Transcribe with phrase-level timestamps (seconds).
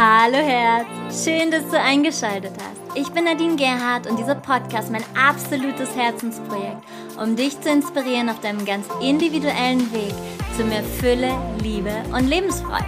[0.00, 2.96] Hallo Herz, schön, dass du eingeschaltet hast.
[2.96, 6.84] Ich bin Nadine Gerhardt und dieser Podcast mein absolutes Herzensprojekt,
[7.20, 10.14] um dich zu inspirieren auf deinem ganz individuellen Weg
[10.56, 12.86] zu mehr Fülle, Liebe und Lebensfreude.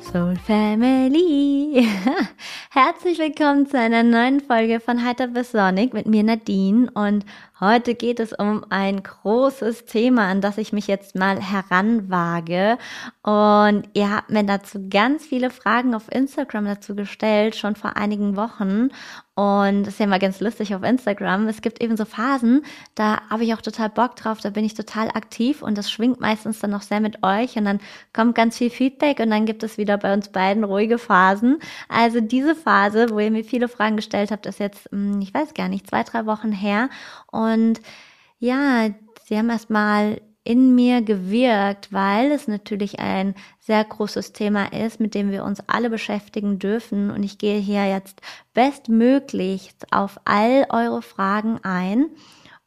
[0.00, 1.88] Soul Family.
[2.70, 7.24] Herzlich willkommen zu einer neuen Folge von Heiter bis Sonic mit mir Nadine und
[7.60, 12.78] heute geht es um ein großes Thema, an das ich mich jetzt mal heranwage
[13.22, 18.36] und ihr habt mir dazu ganz viele Fragen auf Instagram dazu gestellt, schon vor einigen
[18.36, 18.90] Wochen
[19.36, 21.48] und das ist ja immer ganz lustig auf Instagram.
[21.48, 22.64] Es gibt eben so Phasen,
[22.94, 26.20] da habe ich auch total Bock drauf, da bin ich total aktiv und das schwingt
[26.20, 27.80] meistens dann noch sehr mit euch und dann
[28.12, 31.58] kommt ganz viel Feedback und dann gibt es wieder bei uns beiden ruhige Phasen.
[31.88, 35.54] Also diese Phase, wo ihr mir viele Fragen gestellt habt, ist jetzt, hm, ich weiß
[35.54, 36.88] gar nicht, zwei, drei Wochen her
[37.32, 37.53] und
[38.38, 38.90] ja,
[39.24, 45.14] sie haben erstmal in mir gewirkt, weil es natürlich ein sehr großes Thema ist, mit
[45.14, 47.10] dem wir uns alle beschäftigen dürfen.
[47.10, 48.20] Und ich gehe hier jetzt
[48.52, 52.10] bestmöglich auf all eure Fragen ein.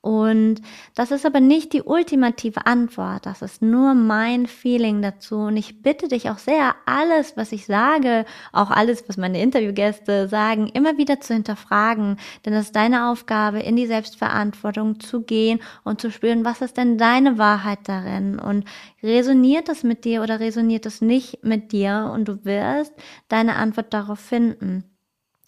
[0.07, 0.61] Und
[0.95, 3.25] das ist aber nicht die ultimative Antwort.
[3.25, 5.35] Das ist nur mein Feeling dazu.
[5.35, 10.29] Und ich bitte dich auch sehr, alles, was ich sage, auch alles, was meine Interviewgäste
[10.29, 12.15] sagen, immer wieder zu hinterfragen.
[12.45, 16.77] Denn es ist deine Aufgabe, in die Selbstverantwortung zu gehen und zu spüren, was ist
[16.77, 18.39] denn deine Wahrheit darin?
[18.39, 18.63] Und
[19.03, 22.09] resoniert das mit dir oder resoniert es nicht mit dir?
[22.13, 22.93] Und du wirst
[23.27, 24.85] deine Antwort darauf finden.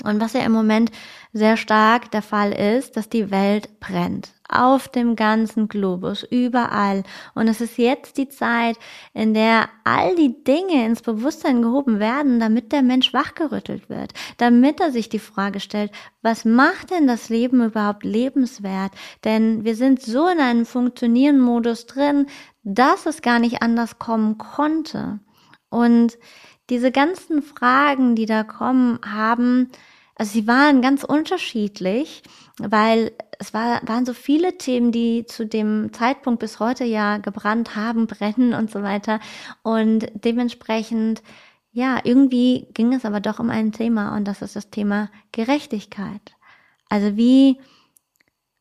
[0.03, 0.91] Und was ja im Moment
[1.33, 4.31] sehr stark der Fall ist, dass die Welt brennt.
[4.47, 7.03] Auf dem ganzen Globus, überall.
[7.35, 8.77] Und es ist jetzt die Zeit,
[9.13, 14.13] in der all die Dinge ins Bewusstsein gehoben werden, damit der Mensch wachgerüttelt wird.
[14.37, 15.91] Damit er sich die Frage stellt,
[16.21, 18.93] was macht denn das Leben überhaupt lebenswert?
[19.25, 22.25] Denn wir sind so in einem funktionierenden Modus drin,
[22.63, 25.19] dass es gar nicht anders kommen konnte.
[25.69, 26.17] Und
[26.69, 29.69] diese ganzen Fragen, die da kommen, haben
[30.19, 32.23] also sie waren ganz unterschiedlich,
[32.57, 37.77] weil es war, waren so viele Themen, die zu dem Zeitpunkt bis heute ja gebrannt
[37.77, 39.21] haben, brennen und so weiter.
[39.63, 41.23] Und dementsprechend,
[41.71, 46.33] ja, irgendwie ging es aber doch um ein Thema und das ist das Thema Gerechtigkeit.
[46.89, 47.57] Also wie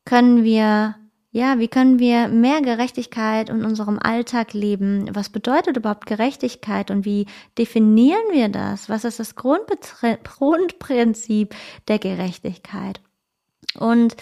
[0.05, 0.95] können wir
[1.31, 5.07] ja, wie können wir mehr Gerechtigkeit in unserem Alltag leben?
[5.13, 8.89] Was bedeutet überhaupt Gerechtigkeit und wie definieren wir das?
[8.89, 11.55] Was ist das Grundprinzip
[11.87, 12.99] der Gerechtigkeit?
[13.77, 14.17] Und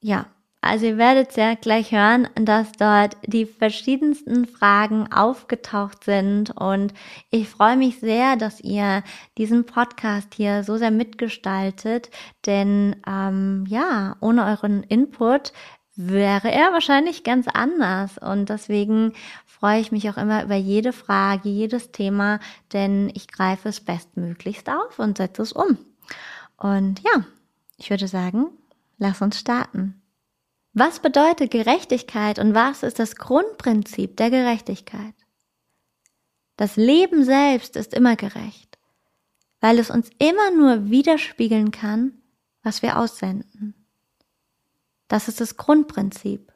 [0.00, 0.26] ja,
[0.64, 6.94] also ihr werdet ja gleich hören, dass dort die verschiedensten Fragen aufgetaucht sind und
[7.30, 9.02] ich freue mich sehr, dass ihr
[9.38, 12.10] diesen Podcast hier so sehr mitgestaltet,
[12.46, 15.52] denn ähm, ja, ohne euren Input
[15.94, 18.18] wäre er wahrscheinlich ganz anders.
[18.18, 19.12] Und deswegen
[19.46, 22.40] freue ich mich auch immer über jede Frage, jedes Thema,
[22.72, 25.78] denn ich greife es bestmöglichst auf und setze es um.
[26.56, 27.24] Und ja,
[27.76, 28.46] ich würde sagen,
[28.98, 30.00] lass uns starten.
[30.74, 35.14] Was bedeutet Gerechtigkeit und was ist das Grundprinzip der Gerechtigkeit?
[36.56, 38.78] Das Leben selbst ist immer gerecht,
[39.60, 42.12] weil es uns immer nur widerspiegeln kann,
[42.62, 43.81] was wir aussenden.
[45.12, 46.54] Das ist das Grundprinzip.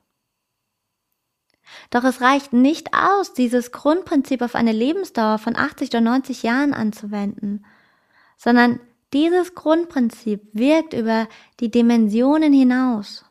[1.90, 6.72] Doch es reicht nicht aus, dieses Grundprinzip auf eine Lebensdauer von 80 oder 90 Jahren
[6.72, 7.66] anzuwenden,
[8.38, 8.80] sondern
[9.12, 11.28] dieses Grundprinzip wirkt über
[11.60, 13.25] die Dimensionen hinaus.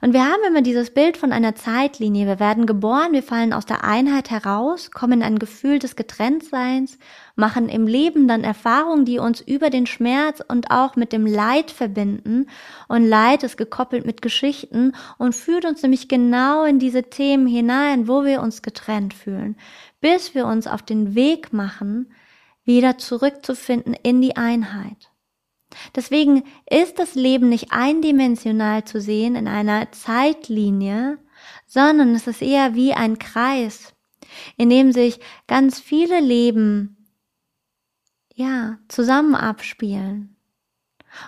[0.00, 2.26] Und wir haben immer dieses Bild von einer Zeitlinie.
[2.26, 6.98] Wir werden geboren, wir fallen aus der Einheit heraus, kommen in ein Gefühl des Getrenntseins,
[7.36, 11.70] machen im Leben dann Erfahrungen, die uns über den Schmerz und auch mit dem Leid
[11.70, 12.48] verbinden.
[12.88, 18.08] Und Leid ist gekoppelt mit Geschichten und führt uns nämlich genau in diese Themen hinein,
[18.08, 19.56] wo wir uns getrennt fühlen,
[20.00, 22.12] bis wir uns auf den Weg machen,
[22.64, 25.11] wieder zurückzufinden in die Einheit.
[25.94, 31.18] Deswegen ist das Leben nicht eindimensional zu sehen in einer Zeitlinie,
[31.66, 33.94] sondern es ist eher wie ein Kreis,
[34.56, 36.96] in dem sich ganz viele Leben
[38.34, 40.36] ja, zusammen abspielen.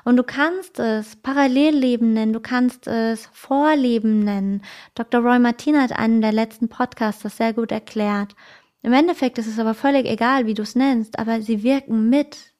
[0.05, 4.63] Und du kannst es Parallelleben nennen, du kannst es Vorleben nennen.
[4.95, 5.21] Dr.
[5.21, 8.35] Roy Martin hat einen der letzten Podcasts das sehr gut erklärt.
[8.83, 12.54] Im Endeffekt ist es aber völlig egal, wie du es nennst, aber sie wirken mit.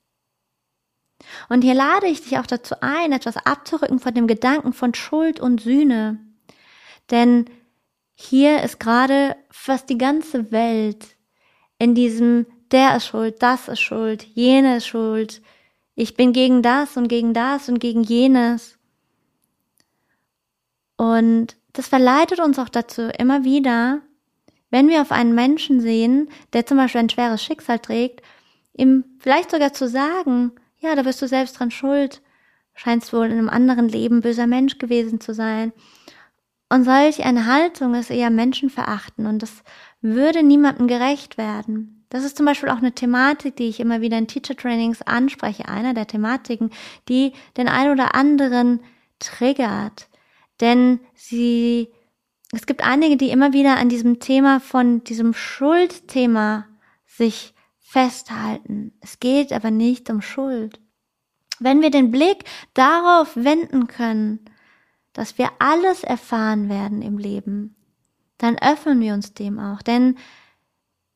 [1.49, 5.41] Und hier lade ich dich auch dazu ein, etwas abzurücken von dem Gedanken von Schuld
[5.41, 6.19] und Sühne.
[7.11, 7.47] Denn
[8.15, 11.17] hier ist gerade fast die ganze Welt
[11.79, 15.43] in diesem, der ist schuld, das ist schuld, jene ist schuld,
[15.95, 18.79] ich bin gegen das und gegen das und gegen jenes.
[20.97, 24.01] Und das verleitet uns auch dazu immer wieder,
[24.71, 28.23] wenn wir auf einen Menschen sehen, der zum Beispiel ein schweres Schicksal trägt,
[28.77, 30.53] ihm vielleicht sogar zu sagen,
[30.85, 32.23] ja, da wirst du selbst dran schuld,
[32.75, 35.73] scheinst wohl in einem anderen Leben böser Mensch gewesen zu sein.
[36.69, 39.63] Und solch eine Haltung ist eher Menschenverachten und das
[40.01, 42.05] würde niemandem gerecht werden.
[42.11, 45.69] Das ist zum Beispiel auch eine Thematik, die ich immer wieder in Teacher Trainings anspreche,
[45.69, 46.71] einer der Thematiken,
[47.09, 48.81] die den ein oder anderen
[49.19, 50.09] triggert.
[50.61, 51.89] Denn sie,
[52.53, 56.67] es gibt einige, die immer wieder an diesem Thema von diesem Schuldthema
[57.07, 57.54] sich
[57.95, 58.93] festhalten.
[59.01, 60.81] Es geht aber nicht um Schuld.
[61.61, 62.43] Wenn wir den Blick
[62.75, 64.41] darauf wenden können,
[65.13, 67.77] dass wir alles erfahren werden im Leben,
[68.39, 69.81] dann öffnen wir uns dem auch.
[69.81, 70.17] Denn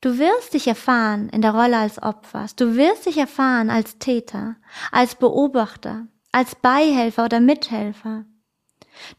[0.02, 2.46] du wirst dich erfahren in der Rolle als Opfer.
[2.54, 4.54] Du wirst dich erfahren als Täter,
[4.92, 8.24] als Beobachter, als Beihelfer oder Mithelfer.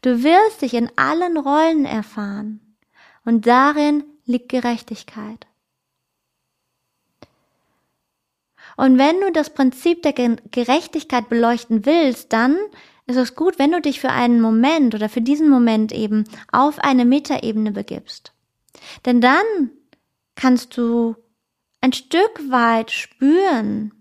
[0.00, 2.78] Du wirst dich in allen Rollen erfahren.
[3.26, 5.46] Und darin liegt Gerechtigkeit.
[8.80, 12.56] Und wenn du das Prinzip der Gerechtigkeit beleuchten willst, dann
[13.06, 16.78] ist es gut, wenn du dich für einen Moment oder für diesen Moment eben auf
[16.78, 18.32] eine Metaebene begibst.
[19.04, 19.44] Denn dann
[20.34, 21.14] kannst du
[21.82, 23.92] ein Stück weit spüren,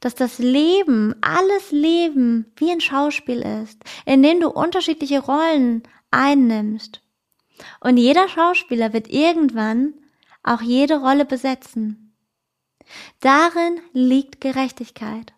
[0.00, 7.02] dass das Leben, alles Leben wie ein Schauspiel ist, in dem du unterschiedliche Rollen einnimmst.
[7.80, 9.92] Und jeder Schauspieler wird irgendwann
[10.42, 12.07] auch jede Rolle besetzen.
[13.20, 15.32] Darin liegt Gerechtigkeit.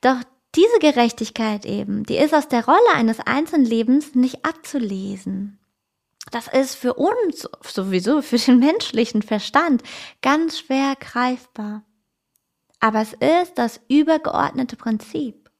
[0.00, 0.22] Doch
[0.54, 5.58] diese Gerechtigkeit eben, die ist aus der Rolle eines einzelnen Lebens nicht abzulesen.
[6.30, 9.82] Das ist für uns sowieso, für den menschlichen Verstand
[10.22, 11.84] ganz schwer greifbar.
[12.80, 15.50] Aber es ist das übergeordnete Prinzip.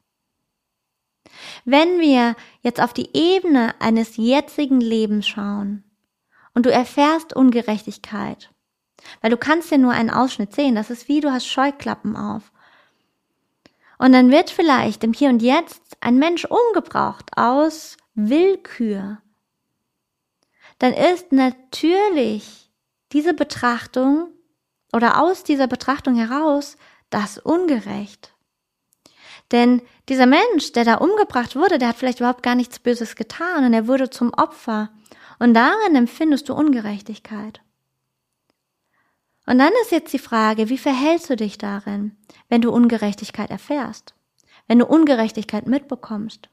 [1.64, 5.84] Wenn wir jetzt auf die Ebene eines jetzigen Lebens schauen
[6.54, 8.50] und du erfährst Ungerechtigkeit,
[9.20, 12.52] weil du kannst ja nur einen Ausschnitt sehen, das ist wie du hast Scheuklappen auf.
[13.98, 19.18] Und dann wird vielleicht im Hier und Jetzt ein Mensch umgebracht aus Willkür.
[20.78, 22.70] Dann ist natürlich
[23.12, 24.28] diese Betrachtung
[24.92, 26.76] oder aus dieser Betrachtung heraus
[27.10, 28.32] das ungerecht.
[29.50, 33.64] Denn dieser Mensch, der da umgebracht wurde, der hat vielleicht überhaupt gar nichts Böses getan
[33.64, 34.90] und er wurde zum Opfer.
[35.38, 37.60] Und darin empfindest du Ungerechtigkeit.
[39.48, 42.14] Und dann ist jetzt die Frage, wie verhältst du dich darin,
[42.50, 44.14] wenn du Ungerechtigkeit erfährst,
[44.66, 46.50] wenn du Ungerechtigkeit mitbekommst?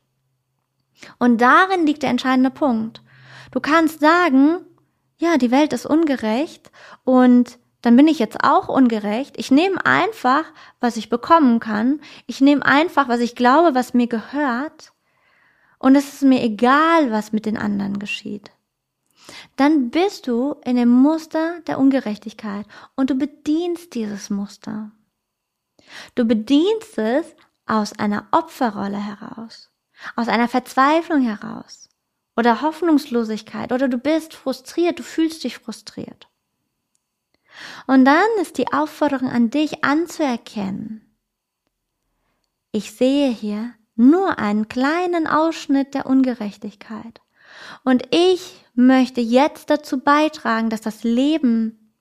[1.20, 3.02] Und darin liegt der entscheidende Punkt.
[3.52, 4.60] Du kannst sagen,
[5.18, 6.72] ja, die Welt ist ungerecht
[7.04, 9.36] und dann bin ich jetzt auch ungerecht.
[9.38, 10.46] Ich nehme einfach,
[10.80, 12.00] was ich bekommen kann.
[12.28, 14.94] Ich nehme einfach, was ich glaube, was mir gehört.
[15.80, 18.52] Und es ist mir egal, was mit den anderen geschieht.
[19.56, 24.92] Dann bist du in dem Muster der Ungerechtigkeit und du bedienst dieses Muster.
[26.16, 27.36] Du bedienst es
[27.66, 29.72] aus einer Opferrolle heraus,
[30.16, 31.90] aus einer Verzweiflung heraus
[32.36, 36.28] oder Hoffnungslosigkeit oder du bist frustriert, du fühlst dich frustriert.
[37.88, 41.18] Und dann ist die Aufforderung an dich anzuerkennen.
[42.72, 47.22] Ich sehe hier nur einen kleinen Ausschnitt der Ungerechtigkeit.
[47.84, 51.94] Und ich möchte jetzt dazu beitragen, dass das Leben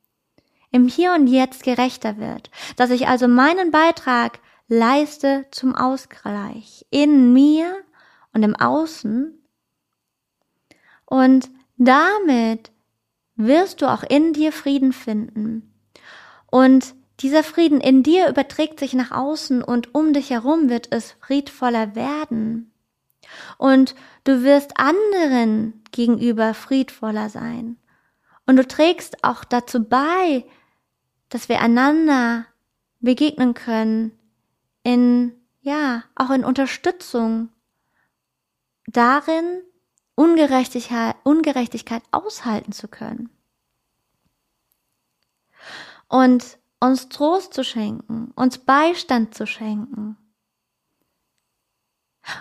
[0.70, 7.32] im Hier und Jetzt gerechter wird, dass ich also meinen Beitrag leiste zum Ausgleich in
[7.32, 7.76] mir
[8.32, 9.40] und im Außen.
[11.06, 12.72] Und damit
[13.36, 15.74] wirst du auch in dir Frieden finden.
[16.50, 21.12] Und dieser Frieden in dir überträgt sich nach außen und um dich herum wird es
[21.20, 22.73] friedvoller werden.
[23.58, 27.76] Und du wirst anderen gegenüber friedvoller sein.
[28.46, 30.44] Und du trägst auch dazu bei,
[31.28, 32.46] dass wir einander
[33.00, 34.12] begegnen können
[34.82, 37.50] in, ja, auch in Unterstützung
[38.86, 39.62] darin,
[40.14, 43.30] Ungerechtigkeit, Ungerechtigkeit aushalten zu können.
[46.08, 50.16] Und uns Trost zu schenken, uns Beistand zu schenken.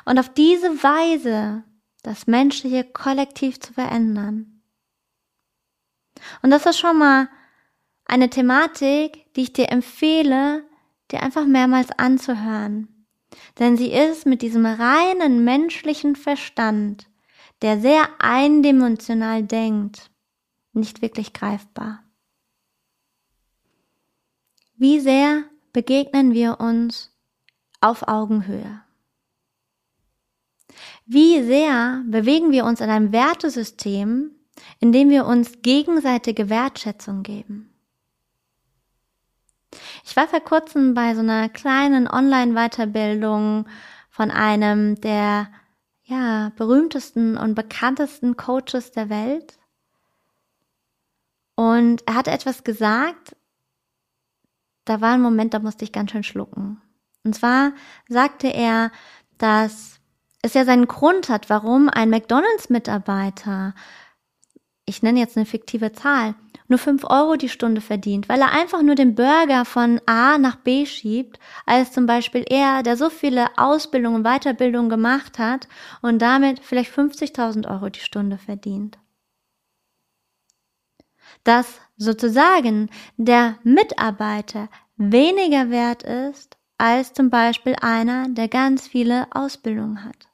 [0.06, 1.64] Und auf diese Weise
[2.04, 4.62] das menschliche Kollektiv zu verändern.
[6.42, 7.30] Und das ist schon mal
[8.06, 10.64] eine Thematik, die ich dir empfehle,
[11.12, 13.08] dir einfach mehrmals anzuhören.
[13.60, 17.08] Denn sie ist mit diesem reinen menschlichen Verstand
[17.64, 20.12] der sehr eindimensional denkt,
[20.74, 22.04] nicht wirklich greifbar.
[24.76, 27.18] Wie sehr begegnen wir uns
[27.80, 28.83] auf Augenhöhe?
[31.14, 34.32] Wie sehr bewegen wir uns in einem Wertesystem,
[34.80, 37.72] in dem wir uns gegenseitige Wertschätzung geben?
[40.04, 43.68] Ich war vor kurzem bei so einer kleinen Online-Weiterbildung
[44.10, 45.50] von einem der
[46.06, 49.60] ja, berühmtesten und bekanntesten Coaches der Welt.
[51.54, 53.36] Und er hat etwas gesagt,
[54.86, 56.82] da war ein Moment, da musste ich ganz schön schlucken.
[57.24, 57.74] Und zwar
[58.10, 58.92] sagte er,
[59.38, 60.00] dass
[60.44, 63.74] es ja seinen Grund hat, warum ein McDonalds-Mitarbeiter,
[64.86, 66.36] ich nenne jetzt eine fiktive Zahl,
[66.68, 70.58] nur fünf Euro die Stunde verdient, weil er einfach nur den Burger von A nach
[70.58, 75.70] B schiebt, als zum Beispiel er, der so viele Ausbildungen und Weiterbildungen gemacht hat
[76.02, 78.98] und damit vielleicht 50.000 Euro die Stunde verdient.
[81.46, 90.04] Dass sozusagen der Mitarbeiter weniger wert ist als zum Beispiel einer, der ganz viele Ausbildungen
[90.04, 90.33] hat.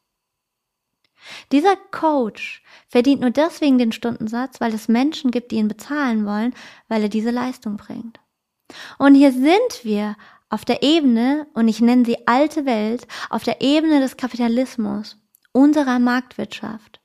[1.51, 6.53] Dieser Coach verdient nur deswegen den Stundensatz, weil es Menschen gibt, die ihn bezahlen wollen,
[6.87, 8.19] weil er diese Leistung bringt.
[8.97, 10.15] Und hier sind wir
[10.49, 15.17] auf der Ebene, und ich nenne sie alte Welt, auf der Ebene des Kapitalismus,
[15.51, 16.99] unserer Marktwirtschaft.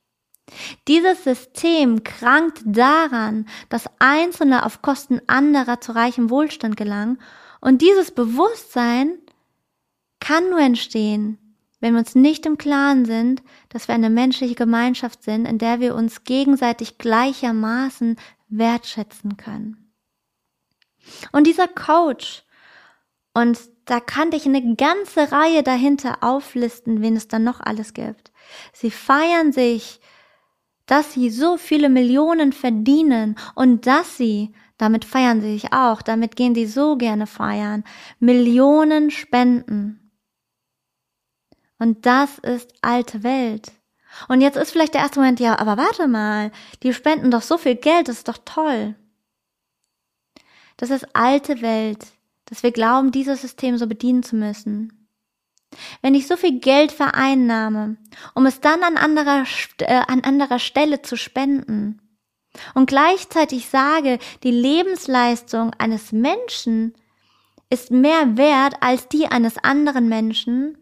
[0.87, 7.19] Dieses System krankt daran, dass Einzelne auf Kosten anderer zu reichem Wohlstand gelangen,
[7.61, 9.17] und dieses Bewusstsein
[10.19, 11.39] kann nur entstehen,
[11.79, 15.79] wenn wir uns nicht im Klaren sind, dass wir eine menschliche Gemeinschaft sind, in der
[15.79, 18.17] wir uns gegenseitig gleichermaßen
[18.49, 19.93] wertschätzen können.
[21.31, 22.43] Und dieser Coach,
[23.33, 28.31] und da kann ich eine ganze Reihe dahinter auflisten, wen es dann noch alles gibt.
[28.73, 29.99] Sie feiern sich,
[30.85, 36.35] dass sie so viele Millionen verdienen und dass sie, damit feiern sie sich auch, damit
[36.35, 37.83] gehen sie so gerne feiern,
[38.19, 40.04] Millionen spenden.
[41.77, 43.71] Und das ist alte Welt.
[44.27, 46.51] Und jetzt ist vielleicht der erste Moment, ja, aber warte mal,
[46.83, 48.95] die spenden doch so viel Geld, das ist doch toll.
[50.77, 52.05] Das ist alte Welt,
[52.45, 55.07] dass wir glauben, dieses System so bedienen zu müssen.
[56.01, 57.97] Wenn ich so viel Geld vereinnahme,
[58.33, 59.43] um es dann an anderer,
[59.79, 62.01] äh, an anderer Stelle zu spenden
[62.73, 66.93] und gleichzeitig sage, die Lebensleistung eines Menschen
[67.69, 70.77] ist mehr wert als die eines anderen Menschen,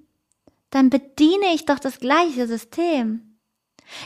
[0.74, 3.38] dann bediene ich doch das gleiche System.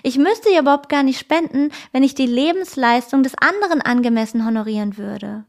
[0.03, 4.97] Ich müsste ja überhaupt gar nicht spenden, wenn ich die Lebensleistung des anderen angemessen honorieren
[4.97, 5.45] würde.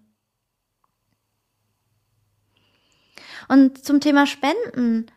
[3.49, 5.11] Und zum Thema Spenden.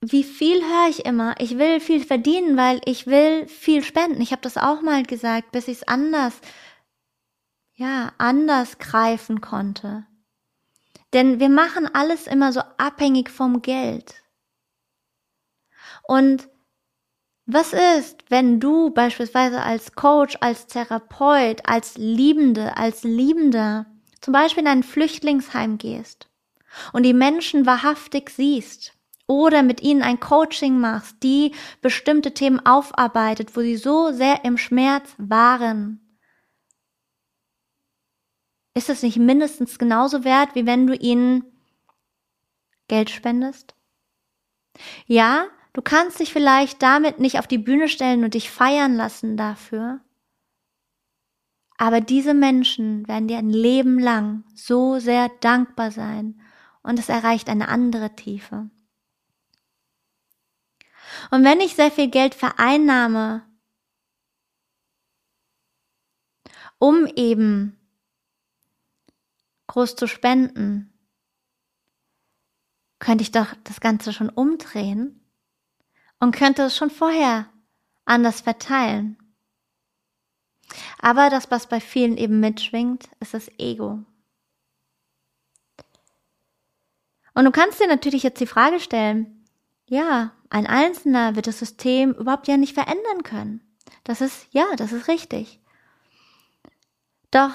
[0.00, 1.36] Wie viel höre ich immer?
[1.38, 4.20] Ich will viel verdienen, weil ich will viel spenden.
[4.20, 6.34] Ich habe das auch mal gesagt, bis ich es anders,
[7.74, 10.04] ja, anders greifen konnte.
[11.12, 14.21] Denn wir machen alles immer so abhängig vom Geld.
[16.02, 16.48] Und
[17.46, 23.86] was ist, wenn du beispielsweise als Coach, als Therapeut, als Liebende, als Liebender
[24.20, 26.28] zum Beispiel in ein Flüchtlingsheim gehst
[26.92, 28.94] und die Menschen wahrhaftig siehst
[29.26, 34.56] oder mit ihnen ein Coaching machst, die bestimmte Themen aufarbeitet, wo sie so sehr im
[34.56, 36.18] Schmerz waren?
[38.74, 41.44] Ist es nicht mindestens genauso wert, wie wenn du ihnen
[42.88, 43.74] Geld spendest?
[45.06, 49.36] Ja, Du kannst dich vielleicht damit nicht auf die Bühne stellen und dich feiern lassen
[49.36, 50.00] dafür.
[51.78, 56.40] Aber diese Menschen werden dir ein Leben lang so sehr dankbar sein
[56.82, 58.70] und es erreicht eine andere Tiefe.
[61.30, 63.46] Und wenn ich sehr viel Geld vereinnahme,
[66.78, 67.78] um eben
[69.68, 70.92] groß zu spenden,
[72.98, 75.21] könnte ich doch das Ganze schon umdrehen
[76.22, 77.48] und könnte es schon vorher
[78.04, 79.18] anders verteilen.
[81.00, 83.98] Aber das, was bei vielen eben mitschwingt, ist das Ego.
[87.34, 89.44] Und du kannst dir natürlich jetzt die Frage stellen,
[89.86, 93.60] ja, ein Einzelner wird das System überhaupt ja nicht verändern können.
[94.04, 95.58] Das ist, ja, das ist richtig.
[97.32, 97.50] Doch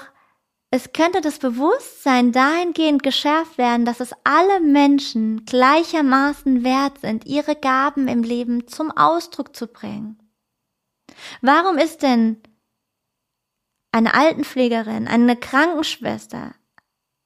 [0.70, 7.56] es könnte das Bewusstsein dahingehend geschärft werden, dass es alle Menschen gleichermaßen wert sind, ihre
[7.56, 10.18] Gaben im Leben zum Ausdruck zu bringen.
[11.40, 12.42] Warum ist denn
[13.92, 16.54] eine Altenpflegerin, eine Krankenschwester,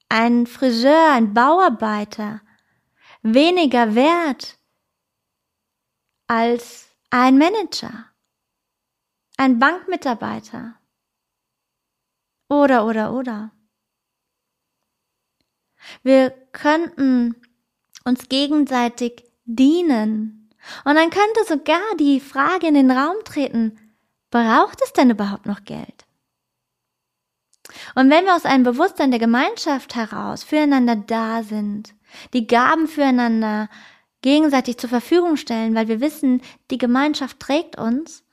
[0.08, 2.42] ein Friseur, ein Bauarbeiter
[3.22, 4.58] weniger wert
[6.28, 8.06] als ein Manager,
[9.36, 10.76] ein Bankmitarbeiter?
[12.52, 13.50] Oder, oder, oder.
[16.02, 17.34] Wir könnten
[18.04, 20.50] uns gegenseitig dienen
[20.84, 23.78] Und dann könnte sogar die Frage in den Raum treten,
[24.30, 26.04] braucht es denn überhaupt noch Geld?
[27.94, 31.94] Und wenn wir aus einem Bewusstsein der Gemeinschaft heraus füreinander da sind,
[32.34, 33.70] die Gaben füreinander
[34.20, 38.24] gegenseitig zur Verfügung stellen, weil wir wissen, die Gemeinschaft trägt uns,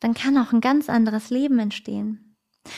[0.00, 2.27] dann kann auch ein ganz anderes Leben entstehen.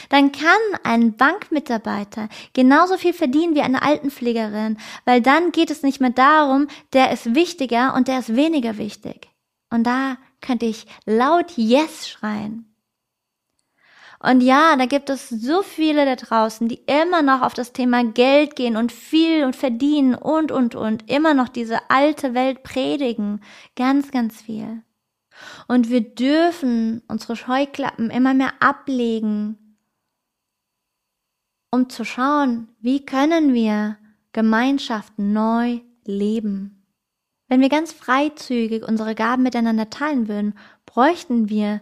[0.09, 0.51] Dann kann
[0.85, 6.69] ein Bankmitarbeiter genauso viel verdienen wie eine Altenpflegerin, weil dann geht es nicht mehr darum,
[6.93, 9.29] der ist wichtiger und der ist weniger wichtig.
[9.71, 12.67] Und da könnte ich laut Yes schreien.
[14.23, 18.05] Und ja, da gibt es so viele da draußen, die immer noch auf das Thema
[18.05, 23.41] Geld gehen und viel und verdienen und, und, und, immer noch diese alte Welt predigen.
[23.77, 24.83] Ganz, ganz viel.
[25.69, 29.57] Und wir dürfen unsere Scheuklappen immer mehr ablegen,
[31.71, 33.97] um zu schauen, wie können wir
[34.33, 36.87] Gemeinschaft neu leben.
[37.49, 40.55] Wenn wir ganz freizügig unsere Gaben miteinander teilen würden,
[40.87, 41.81] bräuchten wir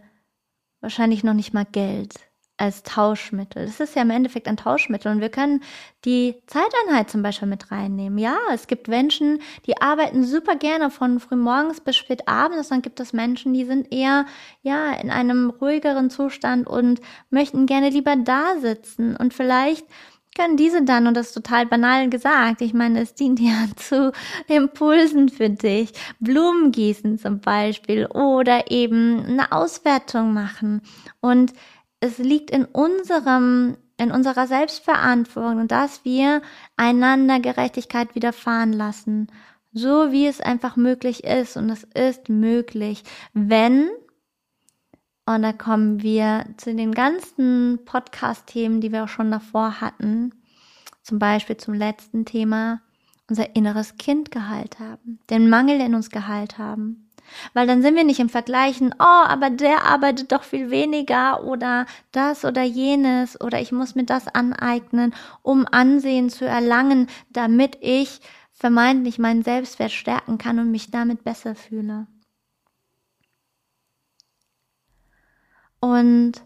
[0.81, 2.28] wahrscheinlich noch nicht mal Geld
[2.59, 3.67] als Tauschmittel.
[3.67, 5.63] Das ist ja im Endeffekt ein Tauschmittel und wir können
[6.05, 8.19] die Zeiteinheit zum Beispiel mit reinnehmen.
[8.19, 12.69] Ja, es gibt Menschen, die arbeiten super gerne von frühmorgens bis spät abends.
[12.69, 14.27] Dann gibt es Menschen, die sind eher
[14.63, 17.01] ja in einem ruhigeren Zustand und
[17.31, 19.87] möchten gerne lieber da sitzen und vielleicht
[20.39, 24.13] können diese dann, und das ist total banal gesagt, ich meine, es dient ja zu
[24.47, 30.83] Impulsen für dich, Blumen gießen zum Beispiel oder eben eine Auswertung machen
[31.21, 31.53] und
[32.01, 36.43] es liegt in unserem, in unserer Selbstverantwortung, dass wir
[36.77, 39.29] einander Gerechtigkeit widerfahren lassen,
[39.73, 41.57] so wie es einfach möglich ist.
[41.57, 43.03] Und es ist möglich,
[43.33, 43.89] wenn,
[45.27, 50.33] und da kommen wir zu den ganzen Podcast-Themen, die wir auch schon davor hatten,
[51.03, 52.81] zum Beispiel zum letzten Thema,
[53.29, 57.08] unser inneres Kind geheilt haben, den Mangel in uns geheilt haben.
[57.55, 61.87] Weil dann sind wir nicht im Vergleichen, oh, aber der arbeitet doch viel weniger oder
[62.13, 68.21] das oder jenes oder ich muss mir das aneignen, um Ansehen zu erlangen, damit ich
[68.53, 72.07] vermeintlich meinen Selbstwert stärken kann und mich damit besser fühle.
[75.81, 76.43] Und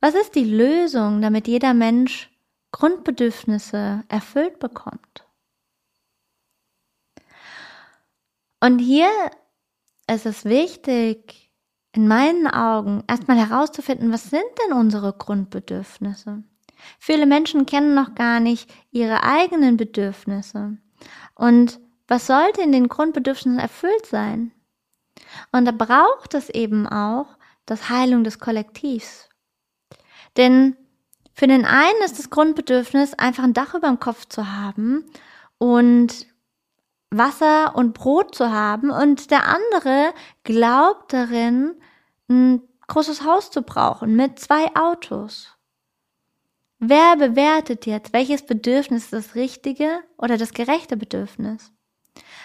[0.00, 2.30] was ist die Lösung, damit jeder Mensch
[2.72, 5.26] Grundbedürfnisse erfüllt bekommt?
[8.60, 9.08] Und hier
[10.06, 11.50] es ist wichtig,
[11.92, 16.42] in meinen Augen erstmal herauszufinden, was sind denn unsere Grundbedürfnisse?
[16.98, 20.76] Viele Menschen kennen noch gar nicht ihre eigenen Bedürfnisse.
[21.34, 24.52] Und was sollte in den Grundbedürfnissen erfüllt sein?
[25.52, 27.26] Und da braucht es eben auch
[27.64, 29.28] das Heilung des Kollektivs.
[30.36, 30.76] Denn
[31.32, 35.04] für den einen ist das Grundbedürfnis, einfach ein Dach über dem Kopf zu haben
[35.58, 36.26] und
[37.16, 40.12] Wasser und Brot zu haben und der andere
[40.44, 41.74] glaubt darin,
[42.28, 45.56] ein großes Haus zu brauchen mit zwei Autos.
[46.78, 51.72] Wer bewertet jetzt, welches Bedürfnis das richtige oder das gerechte Bedürfnis?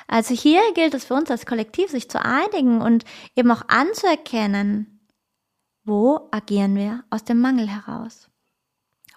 [0.08, 3.06] Also hier gilt es für uns als Kollektiv, sich zu einigen und
[3.36, 5.08] eben auch anzuerkennen,
[5.84, 8.30] wo agieren wir aus dem Mangel heraus?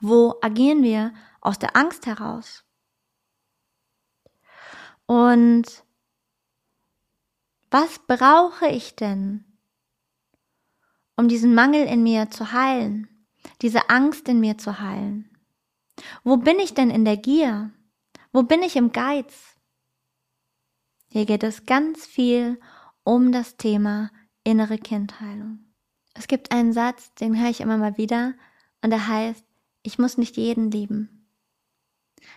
[0.00, 2.63] Wo agieren wir aus der Angst heraus?
[5.06, 5.84] Und
[7.70, 9.44] was brauche ich denn,
[11.16, 13.08] um diesen Mangel in mir zu heilen,
[13.62, 15.30] diese Angst in mir zu heilen?
[16.22, 17.70] Wo bin ich denn in der Gier?
[18.32, 19.56] Wo bin ich im Geiz?
[21.08, 22.60] Hier geht es ganz viel
[23.04, 24.10] um das Thema
[24.42, 25.60] innere Kindheilung.
[26.14, 28.34] Es gibt einen Satz, den höre ich immer mal wieder,
[28.82, 29.44] und der heißt,
[29.82, 31.28] ich muss nicht jeden lieben.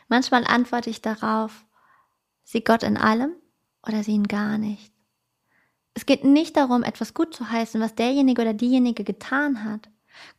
[0.08, 1.65] Manchmal antworte ich darauf,
[2.47, 3.36] Sie Gott in allem
[3.86, 4.93] oder sie ihn gar nicht?
[5.93, 9.89] Es geht nicht darum, etwas gut zu heißen, was derjenige oder diejenige getan hat.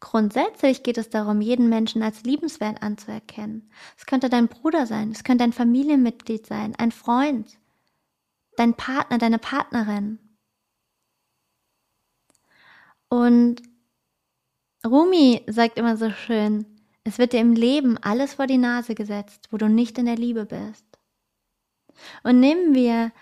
[0.01, 3.71] Grundsätzlich geht es darum, jeden Menschen als liebenswert anzuerkennen.
[3.99, 7.59] Es könnte dein Bruder sein, es könnte ein Familienmitglied sein, ein Freund,
[8.57, 10.19] dein Partner, deine Partnerin.
[13.11, 13.61] Und
[14.87, 16.65] Rumi sagt immer so schön,
[17.05, 20.17] es wird dir im Leben alles vor die Nase gesetzt, wo du nicht in der
[20.17, 20.88] Liebe bist.
[22.23, 23.13] Und nehmen wir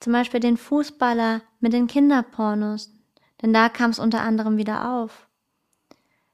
[0.00, 2.92] zum Beispiel den Fußballer mit den Kinderpornos,
[3.42, 5.28] denn da kam es unter anderem wieder auf.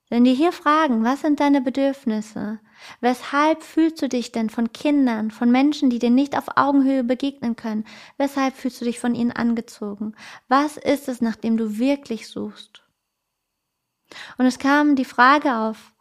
[0.08, 2.58] Wenn die hier fragen, was sind deine Bedürfnisse?
[3.00, 7.54] Weshalb fühlst du dich denn von Kindern, von Menschen, die dir nicht auf Augenhöhe begegnen
[7.54, 7.84] können?
[8.16, 10.16] Weshalb fühlst du dich von ihnen angezogen?
[10.48, 12.82] Was ist es, nach dem du wirklich suchst?
[14.36, 15.92] Und es kam die Frage auf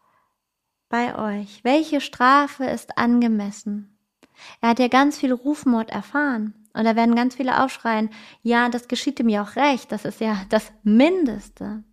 [0.90, 3.99] bei euch, welche Strafe ist angemessen?
[4.62, 6.54] Er hat ja ganz viel Rufmord erfahren.
[6.73, 8.10] Und da werden ganz viele aufschreien,
[8.43, 11.84] ja, das geschieht ihm ja auch recht, das ist ja das Mindeste.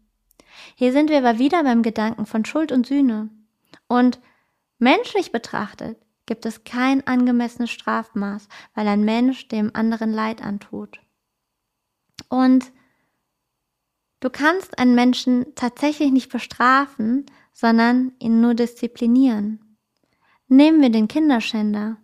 [0.75, 3.31] Hier sind wir aber wieder beim Gedanken von Schuld und Sühne.
[3.89, 4.21] Und
[4.79, 11.01] menschlich betrachtet gibt es kein angemessenes Strafmaß, weil ein Mensch dem anderen Leid antut.
[12.29, 12.73] Und
[14.21, 19.79] du kannst einen Menschen tatsächlich nicht bestrafen, sondern ihn nur disziplinieren.
[20.49, 21.97] Nehmen wir den Kinderschänder.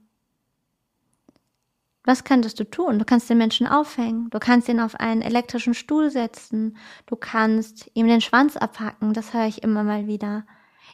[2.04, 2.98] Was könntest du tun?
[2.98, 7.90] Du kannst den Menschen aufhängen, du kannst ihn auf einen elektrischen Stuhl setzen, du kannst
[7.94, 10.44] ihm den Schwanz abhacken, das höre ich immer mal wieder.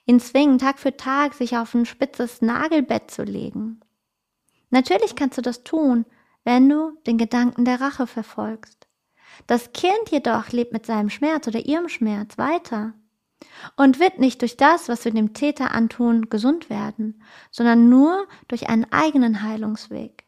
[0.04, 3.80] Ihn zwingen, Tag für Tag sich auf ein spitzes Nagelbett zu legen.
[4.70, 6.04] Natürlich kannst du das tun,
[6.44, 8.86] wenn du den Gedanken der Rache verfolgst.
[9.46, 12.92] Das Kind jedoch lebt mit seinem Schmerz oder ihrem Schmerz weiter
[13.76, 18.68] und wird nicht durch das, was wir dem Täter antun, gesund werden, sondern nur durch
[18.68, 20.27] einen eigenen Heilungsweg.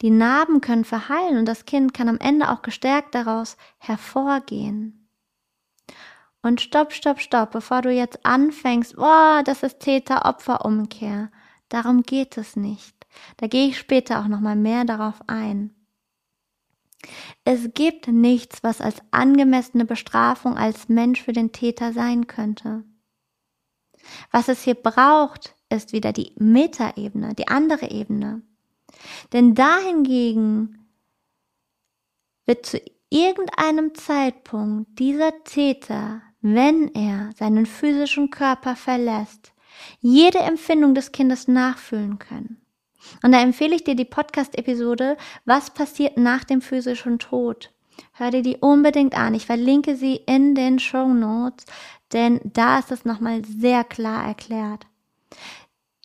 [0.00, 5.08] Die Narben können verheilen und das Kind kann am Ende auch gestärkt daraus hervorgehen.
[6.40, 11.30] Und stopp, stopp, stopp, bevor du jetzt anfängst, boah, das ist Täter-Opfer-Umkehr.
[11.68, 13.06] Darum geht es nicht.
[13.38, 15.74] Da gehe ich später auch nochmal mehr darauf ein.
[17.44, 22.84] Es gibt nichts, was als angemessene Bestrafung als Mensch für den Täter sein könnte.
[24.30, 28.42] Was es hier braucht, ist wieder die Metaebene, die andere Ebene.
[29.32, 30.88] Denn dahingegen
[32.46, 39.52] wird zu irgendeinem Zeitpunkt dieser Täter, wenn er seinen physischen Körper verlässt,
[40.00, 42.60] jede Empfindung des Kindes nachfühlen können.
[43.22, 47.72] Und da empfehle ich dir die Podcast-Episode Was passiert nach dem physischen Tod?
[48.12, 49.34] Hör dir die unbedingt an.
[49.34, 51.64] Ich verlinke sie in den Show Notes,
[52.12, 54.86] denn da ist es nochmal sehr klar erklärt.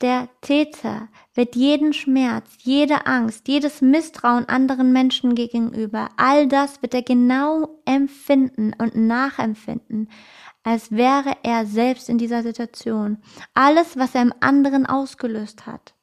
[0.01, 6.93] Der Täter wird jeden Schmerz, jede Angst, jedes Misstrauen anderen Menschen gegenüber, all das wird
[6.93, 10.09] er genau empfinden und nachempfinden,
[10.63, 13.19] als wäre er selbst in dieser Situation.
[13.53, 15.93] Alles, was er im anderen ausgelöst hat.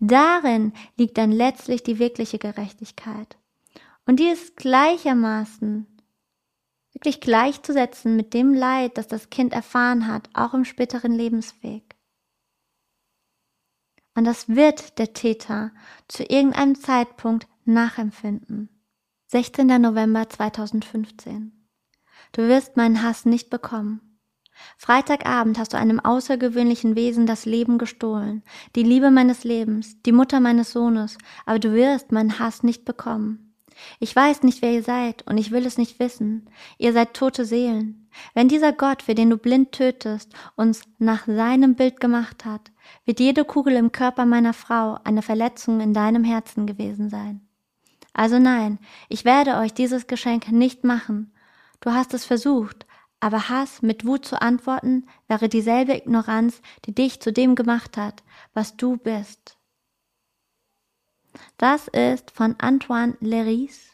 [0.00, 3.36] Darin liegt dann letztlich die wirkliche Gerechtigkeit.
[4.06, 5.86] Und die ist gleichermaßen
[6.92, 11.97] wirklich gleichzusetzen mit dem Leid, das das Kind erfahren hat, auch im späteren Lebensweg.
[14.18, 15.70] Und das wird der Täter
[16.08, 18.68] zu irgendeinem Zeitpunkt nachempfinden.
[19.28, 19.68] 16.
[19.80, 21.52] November 2015.
[22.32, 24.18] Du wirst meinen Hass nicht bekommen.
[24.76, 28.42] Freitagabend hast du einem außergewöhnlichen Wesen das Leben gestohlen,
[28.74, 33.54] die Liebe meines Lebens, die Mutter meines Sohnes, aber du wirst meinen Hass nicht bekommen.
[34.00, 36.50] Ich weiß nicht, wer ihr seid, und ich will es nicht wissen.
[36.76, 38.07] Ihr seid tote Seelen.
[38.34, 42.70] Wenn dieser Gott, für den du blind tötest, uns nach seinem Bild gemacht hat,
[43.04, 47.46] wird jede Kugel im Körper meiner Frau eine Verletzung in deinem Herzen gewesen sein.
[48.12, 48.78] Also nein,
[49.08, 51.32] ich werde euch dieses Geschenk nicht machen.
[51.80, 52.86] Du hast es versucht,
[53.20, 58.22] aber Hass mit Wut zu antworten, wäre dieselbe Ignoranz, die dich zu dem gemacht hat,
[58.54, 59.56] was du bist.
[61.56, 63.87] Das ist von Antoine Leris,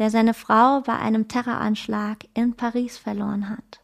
[0.00, 3.80] der seine Frau bei einem Terroranschlag in Paris verloren hat.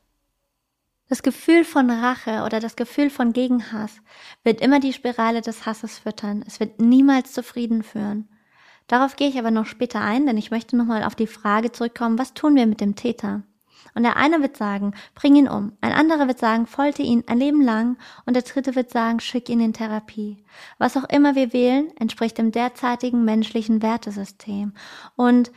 [1.09, 4.01] Das Gefühl von Rache oder das Gefühl von Gegenhass
[4.43, 6.43] wird immer die Spirale des Hasses füttern.
[6.45, 8.29] Es wird niemals zufrieden führen.
[8.89, 12.19] Darauf gehe ich aber noch später ein, denn ich möchte nochmal auf die Frage zurückkommen,
[12.19, 13.43] was tun wir mit dem Täter?
[13.95, 15.73] Und der eine wird sagen, bring ihn um.
[15.81, 17.99] Ein anderer wird sagen, folte ihn ein Leben lang.
[18.25, 20.45] Und der dritte wird sagen, schick ihn in Therapie.
[20.79, 24.73] Was auch immer wir wählen, entspricht dem derzeitigen menschlichen Wertesystem.
[25.15, 25.53] Und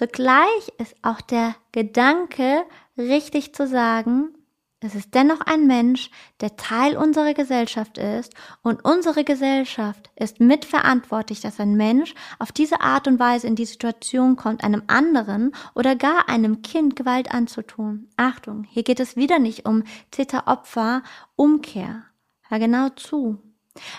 [0.00, 2.64] zugleich ist auch der Gedanke,
[2.96, 4.34] richtig zu sagen,
[4.82, 6.10] es ist dennoch ein Mensch,
[6.40, 8.32] der Teil unserer Gesellschaft ist
[8.62, 13.66] und unsere Gesellschaft ist mitverantwortlich, dass ein Mensch auf diese Art und Weise in die
[13.66, 18.08] Situation kommt, einem anderen oder gar einem Kind Gewalt anzutun.
[18.16, 22.04] Achtung, hier geht es wieder nicht um Täter-Opfer-Umkehr.
[22.48, 23.49] Hör genau zu.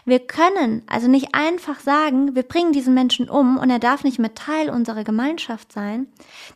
[0.06, 4.20] Wir können also nicht einfach sagen, wir bringen diesen Menschen um und er darf nicht
[4.20, 6.08] mehr Teil unserer Gemeinschaft sein,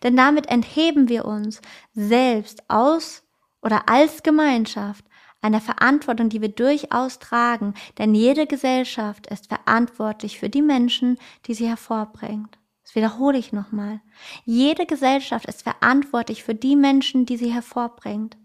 [0.03, 1.61] denn damit entheben wir uns
[1.93, 3.23] selbst aus
[3.61, 5.05] oder als Gemeinschaft
[5.41, 11.53] einer Verantwortung, die wir durchaus tragen, denn jede Gesellschaft ist verantwortlich für die Menschen, die
[11.53, 12.57] sie hervorbringt.
[12.83, 14.01] Das wiederhole ich nochmal.
[14.45, 18.37] Jede Gesellschaft ist verantwortlich für die Menschen, die sie hervorbringt.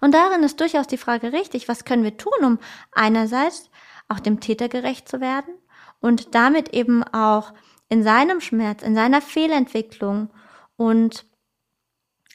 [0.00, 2.58] Und darin ist durchaus die Frage richtig, was können wir tun, um
[2.92, 3.69] einerseits
[4.10, 5.54] auch dem Täter gerecht zu werden
[6.00, 7.54] und damit eben auch
[7.88, 10.30] in seinem Schmerz, in seiner Fehlentwicklung
[10.76, 11.24] und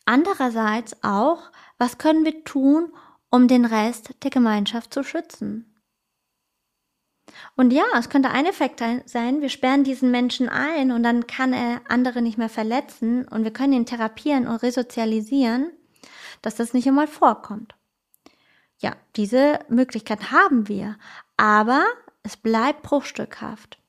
[0.06, 2.94] andererseits auch was können wir tun,
[3.30, 5.72] um den Rest der Gemeinschaft zu schützen?
[7.56, 11.54] Und ja, es könnte ein Effekt sein, wir sperren diesen Menschen ein und dann kann
[11.54, 15.72] er andere nicht mehr verletzen und wir können ihn therapieren und resozialisieren,
[16.42, 17.76] dass das nicht einmal vorkommt.
[18.78, 20.98] Ja, diese Möglichkeit haben wir,
[21.38, 21.86] aber
[22.24, 23.80] es bleibt bruchstückhaft.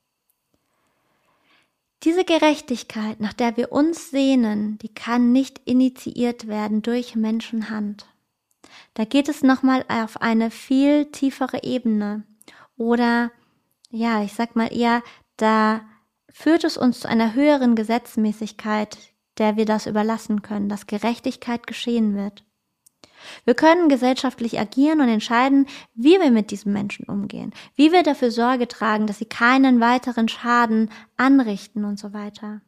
[2.02, 8.06] Diese Gerechtigkeit, nach der wir uns sehnen, die kann nicht initiiert werden durch Menschenhand.
[8.94, 12.24] Da geht es nochmal auf eine viel tiefere Ebene.
[12.76, 13.32] Oder,
[13.90, 15.02] ja, ich sag mal eher,
[15.36, 15.80] da
[16.30, 18.98] führt es uns zu einer höheren Gesetzmäßigkeit,
[19.38, 22.44] der wir das überlassen können, dass Gerechtigkeit geschehen wird.
[23.44, 28.30] Wir können gesellschaftlich agieren und entscheiden, wie wir mit diesen Menschen umgehen, wie wir dafür
[28.30, 32.60] Sorge tragen, dass sie keinen weiteren Schaden anrichten und so weiter.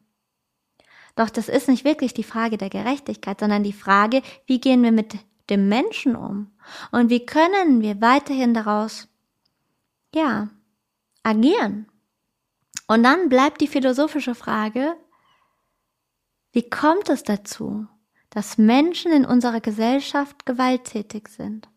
[1.15, 4.91] Doch das ist nicht wirklich die Frage der Gerechtigkeit, sondern die Frage, wie gehen wir
[4.91, 5.17] mit
[5.49, 6.51] dem Menschen um
[6.91, 9.07] und wie können wir weiterhin daraus,
[10.13, 10.49] ja,
[11.23, 11.87] agieren.
[12.87, 14.95] Und dann bleibt die philosophische Frage,
[16.51, 17.87] wie kommt es dazu,
[18.29, 21.69] dass Menschen in unserer Gesellschaft gewalttätig sind.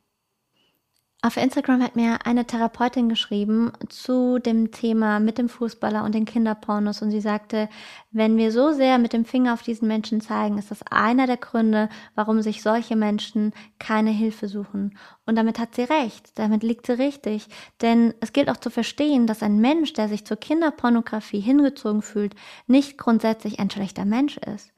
[1.24, 6.24] Auf Instagram hat mir eine Therapeutin geschrieben zu dem Thema mit dem Fußballer und den
[6.24, 7.68] Kinderpornos und sie sagte,
[8.10, 11.36] wenn wir so sehr mit dem Finger auf diesen Menschen zeigen, ist das einer der
[11.36, 14.98] Gründe, warum sich solche Menschen keine Hilfe suchen.
[15.24, 17.46] Und damit hat sie recht, damit liegt sie richtig,
[17.82, 22.34] denn es gilt auch zu verstehen, dass ein Mensch, der sich zur Kinderpornografie hingezogen fühlt,
[22.66, 24.72] nicht grundsätzlich ein schlechter Mensch ist.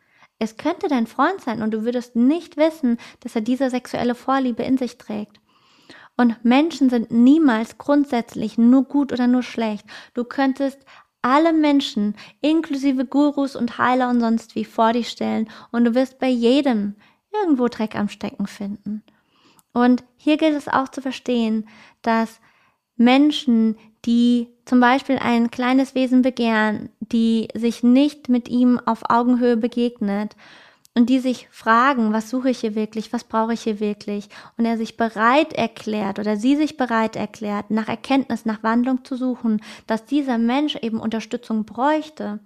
[0.45, 4.63] Es könnte dein Freund sein und du würdest nicht wissen, dass er diese sexuelle Vorliebe
[4.63, 5.41] in sich trägt.
[6.19, 9.87] Und Menschen sind niemals grundsätzlich nur gut oder nur schlecht.
[10.13, 10.79] Du könntest
[11.23, 16.19] alle Menschen, inklusive Gurus und Heiler und sonst wie, vor dich stellen und du wirst
[16.19, 16.97] bei jedem
[17.33, 19.03] irgendwo Dreck am Stecken finden.
[19.73, 21.67] Und hier gilt es auch zu verstehen,
[22.03, 22.39] dass
[22.97, 29.57] Menschen, die zum Beispiel ein kleines Wesen begehren, die sich nicht mit ihm auf Augenhöhe
[29.57, 30.37] begegnet
[30.95, 34.65] und die sich fragen, was suche ich hier wirklich, was brauche ich hier wirklich, und
[34.65, 39.61] er sich bereit erklärt oder sie sich bereit erklärt, nach Erkenntnis, nach Wandlung zu suchen,
[39.87, 42.41] dass dieser Mensch eben Unterstützung bräuchte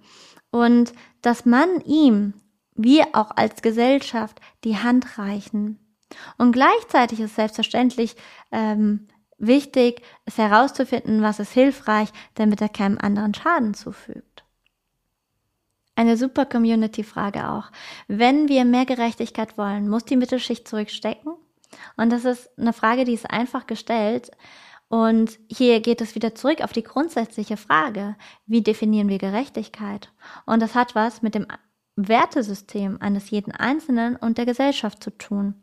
[0.51, 2.33] und dass man ihm,
[2.75, 5.79] wir auch als Gesellschaft, die Hand reichen.
[6.37, 8.15] Und gleichzeitig ist selbstverständlich
[8.51, 9.07] ähm,
[9.39, 14.43] Wichtig ist herauszufinden, was ist hilfreich, damit er keinem anderen Schaden zufügt.
[15.95, 17.71] Eine super Community-Frage auch.
[18.07, 21.33] Wenn wir mehr Gerechtigkeit wollen, muss die Mittelschicht zurückstecken?
[21.97, 24.31] Und das ist eine Frage, die ist einfach gestellt.
[24.89, 30.11] Und hier geht es wieder zurück auf die grundsätzliche Frage, wie definieren wir Gerechtigkeit?
[30.45, 31.47] Und das hat was mit dem
[32.07, 35.55] Wertesystem eines jeden Einzelnen und der Gesellschaft zu tun.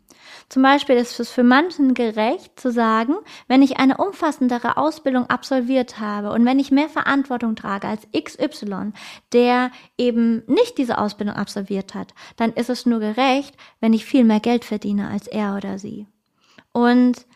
[0.49, 3.15] Zum Beispiel ist es für manchen gerecht zu sagen,
[3.49, 8.93] wenn ich eine umfassendere Ausbildung absolviert habe und wenn ich mehr Verantwortung trage als XY,
[9.33, 14.25] der eben nicht diese Ausbildung absolviert hat, dann ist es nur gerecht, wenn ich viel
[14.25, 16.07] mehr Geld verdiene als er oder sie.
[16.73, 17.27] Und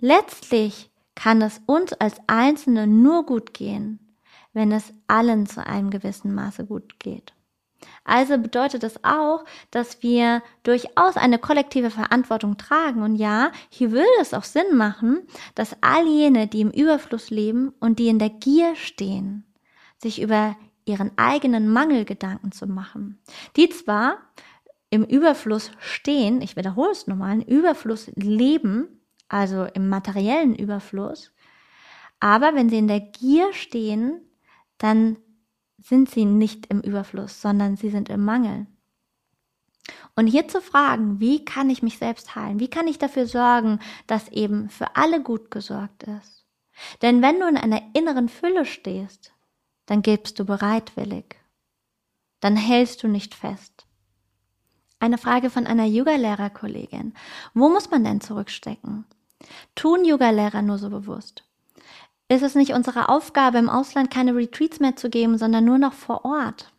[0.00, 4.16] letztlich kann es uns als Einzelne nur gut gehen,
[4.52, 7.32] wenn es allen zu einem gewissen Maße gut geht.
[8.04, 13.02] Also bedeutet das auch, dass wir durchaus eine kollektive Verantwortung tragen.
[13.02, 15.20] Und ja, hier würde es auch Sinn machen,
[15.54, 19.44] dass all jene, die im Überfluss leben und die in der Gier stehen,
[19.98, 23.20] sich über ihren eigenen Mangel Gedanken zu machen.
[23.56, 24.18] Die zwar
[24.90, 31.32] im Überfluss stehen, ich wiederhole es nochmal, im Überfluss leben, also im materiellen Überfluss,
[32.22, 34.20] aber wenn sie in der Gier stehen,
[34.78, 35.16] dann
[35.82, 38.66] sind sie nicht im Überfluss, sondern sie sind im Mangel.
[40.14, 42.60] Und hier zu fragen, wie kann ich mich selbst heilen?
[42.60, 46.46] Wie kann ich dafür sorgen, dass eben für alle gut gesorgt ist?
[47.02, 49.32] Denn wenn du in einer inneren Fülle stehst,
[49.86, 51.36] dann gibst du bereitwillig.
[52.40, 53.86] Dann hältst du nicht fest.
[54.98, 57.14] Eine Frage von einer Yoga-Lehrerkollegin.
[57.54, 59.04] Wo muss man denn zurückstecken?
[59.74, 61.44] Tun Yoga-Lehrer nur so bewusst?
[62.32, 65.92] Ist es nicht unsere Aufgabe, im Ausland keine Retreats mehr zu geben, sondern nur noch
[65.92, 66.72] vor Ort?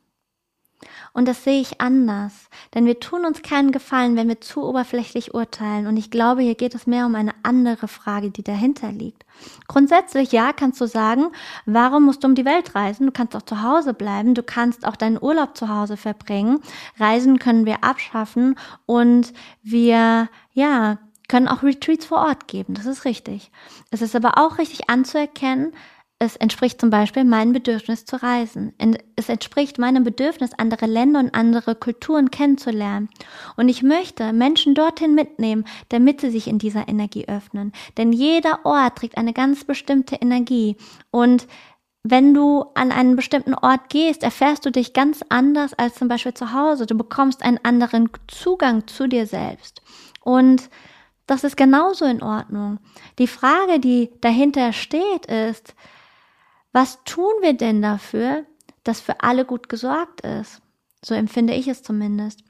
[1.13, 5.35] Und das sehe ich anders, denn wir tun uns keinen Gefallen, wenn wir zu oberflächlich
[5.35, 5.85] urteilen.
[5.85, 9.27] Und ich glaube, hier geht es mehr um eine andere Frage, die dahinter liegt.
[9.67, 11.27] Grundsätzlich, ja, kannst du sagen,
[11.67, 13.05] warum musst du um die Welt reisen?
[13.05, 16.61] Du kannst auch zu Hause bleiben, du kannst auch deinen Urlaub zu Hause verbringen.
[16.97, 18.55] Reisen können wir abschaffen
[18.87, 23.51] und wir, ja, können auch Retreats vor Ort geben, das ist richtig.
[23.91, 25.73] Es ist aber auch richtig anzuerkennen,
[26.23, 28.73] es entspricht zum Beispiel meinem Bedürfnis zu reisen.
[29.17, 33.09] Es entspricht meinem Bedürfnis, andere Länder und andere Kulturen kennenzulernen.
[33.57, 37.73] Und ich möchte Menschen dorthin mitnehmen, damit sie sich in dieser Energie öffnen.
[37.97, 40.77] Denn jeder Ort trägt eine ganz bestimmte Energie.
[41.11, 41.47] Und
[42.03, 46.33] wenn du an einen bestimmten Ort gehst, erfährst du dich ganz anders als zum Beispiel
[46.33, 46.85] zu Hause.
[46.85, 49.81] Du bekommst einen anderen Zugang zu dir selbst.
[50.21, 50.69] Und
[51.27, 52.79] das ist genauso in Ordnung.
[53.17, 55.75] Die Frage, die dahinter steht, ist,
[56.71, 58.45] was tun wir denn dafür,
[58.83, 60.61] dass für alle gut gesorgt ist?
[61.03, 62.43] So empfinde ich es zumindest.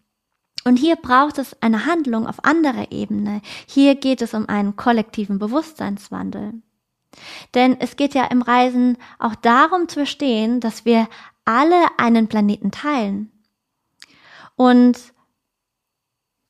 [0.64, 3.42] Und hier braucht es eine Handlung auf anderer Ebene.
[3.68, 6.54] Hier geht es um einen kollektiven Bewusstseinswandel.
[7.54, 11.08] Denn es geht ja im Reisen auch darum zu verstehen, dass wir
[11.46, 13.32] alle einen Planeten teilen.
[14.56, 15.13] Und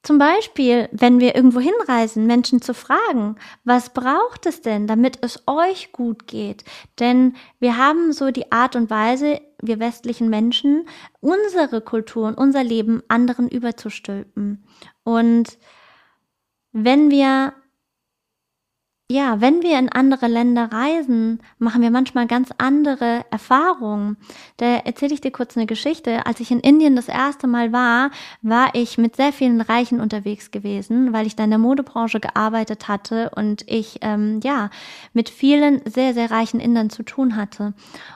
[0.03, 5.43] zum Beispiel, wenn wir irgendwo hinreisen, Menschen zu fragen, was braucht es denn, damit es
[5.47, 6.65] euch gut geht?
[6.99, 10.89] Denn wir haben so die Art und Weise, wir westlichen Menschen,
[11.21, 14.65] unsere Kultur und unser Leben anderen überzustülpen.
[15.03, 15.57] Und
[16.73, 17.53] wenn wir
[19.13, 24.17] ja, wenn wir in andere Länder reisen, machen wir manchmal ganz andere Erfahrungen.
[24.57, 26.25] Da erzähle ich dir kurz eine Geschichte.
[26.25, 28.09] Als ich in Indien das erste Mal war,
[28.41, 32.87] war ich mit sehr vielen Reichen unterwegs gewesen, weil ich da in der Modebranche gearbeitet
[32.87, 34.71] hatte und ich ähm, ja
[35.13, 37.75] mit vielen sehr sehr reichen Indern zu tun hatte.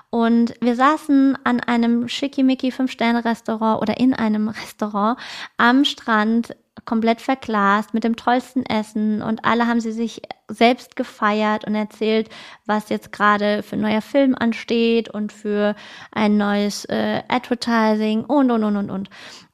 [0.09, 5.19] Und wir saßen an einem schickimicki Fünf-Sterne-Restaurant oder in einem Restaurant
[5.57, 6.55] am Strand
[6.85, 12.29] komplett verglast mit dem tollsten Essen und alle haben sie sich selbst gefeiert und erzählt,
[12.65, 15.75] was jetzt gerade für ein neuer Film ansteht und für
[16.11, 19.09] ein neues äh, Advertising und und und und und.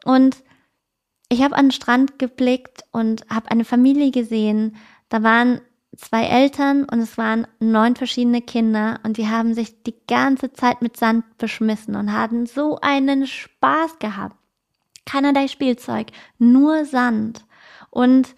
[0.06, 0.44] Und
[1.30, 4.76] ich habe an den Strand geblickt und habe eine Familie gesehen.
[5.10, 5.62] Da waren
[5.96, 10.82] zwei Eltern und es waren neun verschiedene Kinder und die haben sich die ganze Zeit
[10.82, 14.36] mit Sand beschmissen und hatten so einen Spaß gehabt
[15.06, 17.46] keinerlei Spielzeug, nur Sand.
[17.90, 18.36] Und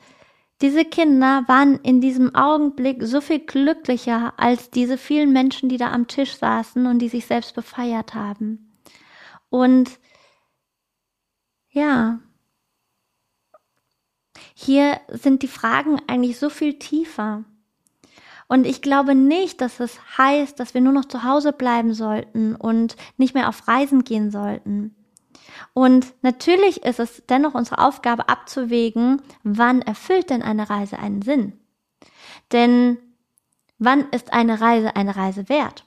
[0.62, 5.92] diese Kinder waren in diesem Augenblick so viel glücklicher als diese vielen Menschen, die da
[5.92, 8.72] am Tisch saßen und die sich selbst befeiert haben.
[9.50, 10.00] Und
[11.70, 12.20] ja,
[14.54, 17.44] hier sind die Fragen eigentlich so viel tiefer.
[18.48, 22.56] Und ich glaube nicht, dass es heißt, dass wir nur noch zu Hause bleiben sollten
[22.56, 24.96] und nicht mehr auf Reisen gehen sollten.
[25.74, 31.60] Und natürlich ist es dennoch unsere Aufgabe abzuwägen, wann erfüllt denn eine Reise einen Sinn?
[32.52, 32.98] Denn
[33.78, 35.86] wann ist eine Reise eine Reise wert?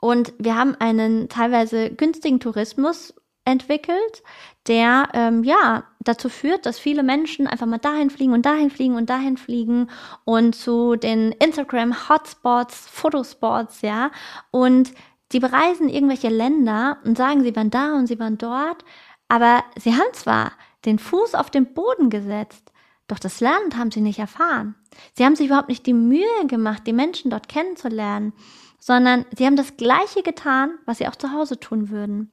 [0.00, 3.14] Und wir haben einen teilweise günstigen Tourismus
[3.44, 4.22] entwickelt,
[4.66, 8.94] der ähm, ja dazu führt, dass viele Menschen einfach mal dahin fliegen und dahin fliegen
[8.94, 9.88] und dahin fliegen
[10.24, 14.10] und zu den Instagram Hotspots, Fotospots, ja.
[14.50, 14.92] Und
[15.32, 18.84] die bereisen irgendwelche Länder und sagen, sie waren da und sie waren dort,
[19.28, 20.52] aber sie haben zwar
[20.84, 22.72] den Fuß auf den Boden gesetzt,
[23.08, 24.74] doch das Land haben sie nicht erfahren.
[25.14, 28.32] Sie haben sich überhaupt nicht die Mühe gemacht, die Menschen dort kennenzulernen,
[28.78, 32.30] sondern sie haben das Gleiche getan, was sie auch zu Hause tun würden.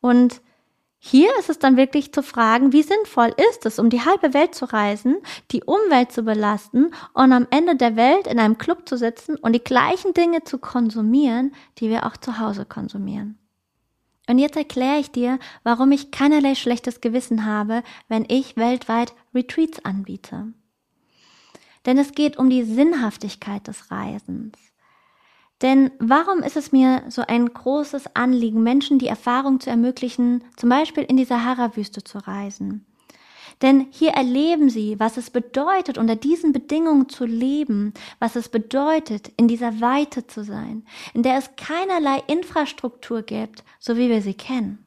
[0.00, 0.40] Und
[1.06, 4.54] hier ist es dann wirklich zu fragen, wie sinnvoll ist es, um die halbe Welt
[4.54, 5.18] zu reisen,
[5.50, 9.52] die Umwelt zu belasten und am Ende der Welt in einem Club zu sitzen und
[9.52, 13.38] die gleichen Dinge zu konsumieren, die wir auch zu Hause konsumieren.
[14.30, 19.84] Und jetzt erkläre ich dir, warum ich keinerlei schlechtes Gewissen habe, wenn ich weltweit Retreats
[19.84, 20.54] anbiete.
[21.84, 24.56] Denn es geht um die Sinnhaftigkeit des Reisens.
[25.64, 30.68] Denn warum ist es mir so ein großes Anliegen, Menschen die Erfahrung zu ermöglichen, zum
[30.68, 32.84] Beispiel in die Sahara-Wüste zu reisen?
[33.62, 39.32] Denn hier erleben sie, was es bedeutet, unter diesen Bedingungen zu leben, was es bedeutet,
[39.38, 44.34] in dieser Weite zu sein, in der es keinerlei Infrastruktur gibt, so wie wir sie
[44.34, 44.86] kennen.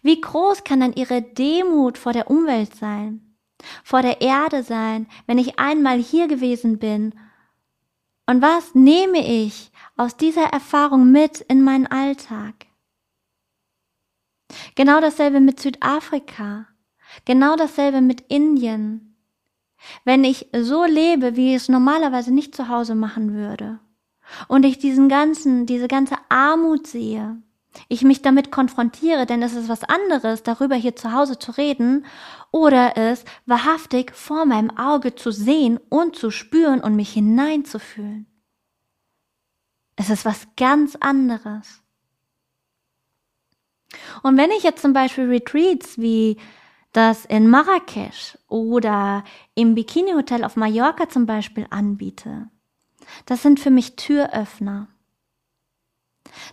[0.00, 3.36] Wie groß kann dann ihre Demut vor der Umwelt sein,
[3.84, 7.12] vor der Erde sein, wenn ich einmal hier gewesen bin
[8.32, 12.54] und was nehme ich aus dieser Erfahrung mit in meinen Alltag?
[14.74, 16.66] Genau dasselbe mit Südafrika.
[17.26, 19.18] Genau dasselbe mit Indien.
[20.06, 23.80] Wenn ich so lebe, wie ich es normalerweise nicht zu Hause machen würde,
[24.48, 27.36] und ich diesen ganzen, diese ganze Armut sehe,
[27.88, 32.06] ich mich damit konfrontiere, denn es ist was anderes, darüber hier zu Hause zu reden,
[32.50, 38.26] oder es wahrhaftig vor meinem Auge zu sehen und zu spüren und mich hineinzufühlen.
[39.96, 41.82] Es ist was ganz anderes.
[44.22, 46.38] Und wenn ich jetzt zum Beispiel Retreats wie
[46.92, 52.48] das in Marrakesch oder im Bikini Hotel auf Mallorca zum Beispiel anbiete,
[53.26, 54.88] Das sind für mich Türöffner.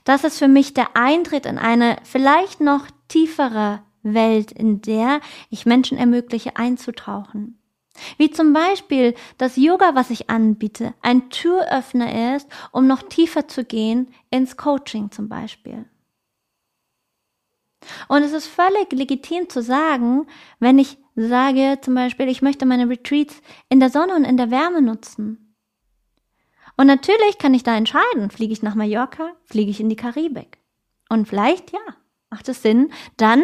[0.04, 5.66] Das ist für mich der Eintritt in eine vielleicht noch tiefere Welt, in der ich
[5.66, 7.60] Menschen ermögliche einzutauchen.
[8.18, 13.66] Wie zum Beispiel das Yoga, was ich anbiete, ein Türöffner ist, um noch tiefer zu
[13.66, 15.86] gehen ins Coaching zum Beispiel.
[18.08, 20.28] Und es ist völlig legitim zu sagen,
[20.60, 24.52] wenn ich sage zum Beispiel, ich möchte meine Retreats in der Sonne und in der
[24.52, 25.49] Wärme nutzen.
[26.80, 30.60] Und natürlich kann ich da entscheiden, fliege ich nach Mallorca, fliege ich in die Karibik.
[31.10, 31.80] Und vielleicht, ja,
[32.30, 33.44] macht es Sinn, dann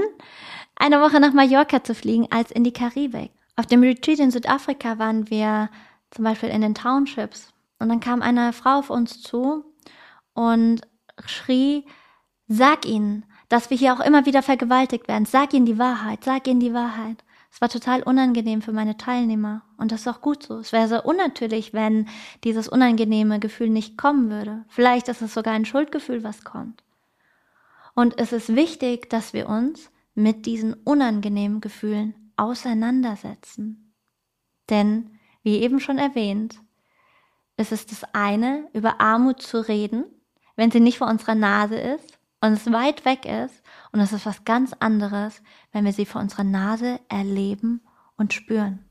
[0.77, 3.31] eine Woche nach Mallorca zu fliegen als in die Karibik.
[3.57, 5.69] Auf dem Retreat in Südafrika waren wir
[6.11, 7.51] zum Beispiel in den Townships.
[7.77, 9.65] Und dann kam eine Frau auf uns zu
[10.33, 10.83] und
[11.25, 11.83] schrie,
[12.47, 15.25] sag ihnen, dass wir hier auch immer wieder vergewaltigt werden.
[15.25, 17.24] Sag ihnen die Wahrheit, sag ihnen die Wahrheit.
[17.55, 19.61] Es war total unangenehm für meine Teilnehmer.
[19.77, 20.57] Und das ist auch gut so.
[20.57, 22.09] Es wäre sehr unnatürlich, wenn
[22.43, 24.65] dieses unangenehme Gefühl nicht kommen würde.
[24.67, 26.83] Vielleicht ist es sogar ein Schuldgefühl, was kommt.
[27.93, 33.93] Und es ist wichtig, dass wir uns mit diesen unangenehmen Gefühlen auseinandersetzen.
[34.69, 36.59] Denn, wie eben schon erwähnt,
[37.55, 40.03] es ist das eine, über Armut zu reden,
[40.57, 43.63] wenn sie nicht vor unserer Nase ist und es weit weg ist.
[43.95, 45.41] Und es ist was ganz anderes,
[45.71, 47.79] wenn wir sie vor unserer Nase erleben
[48.17, 48.83] und spüren.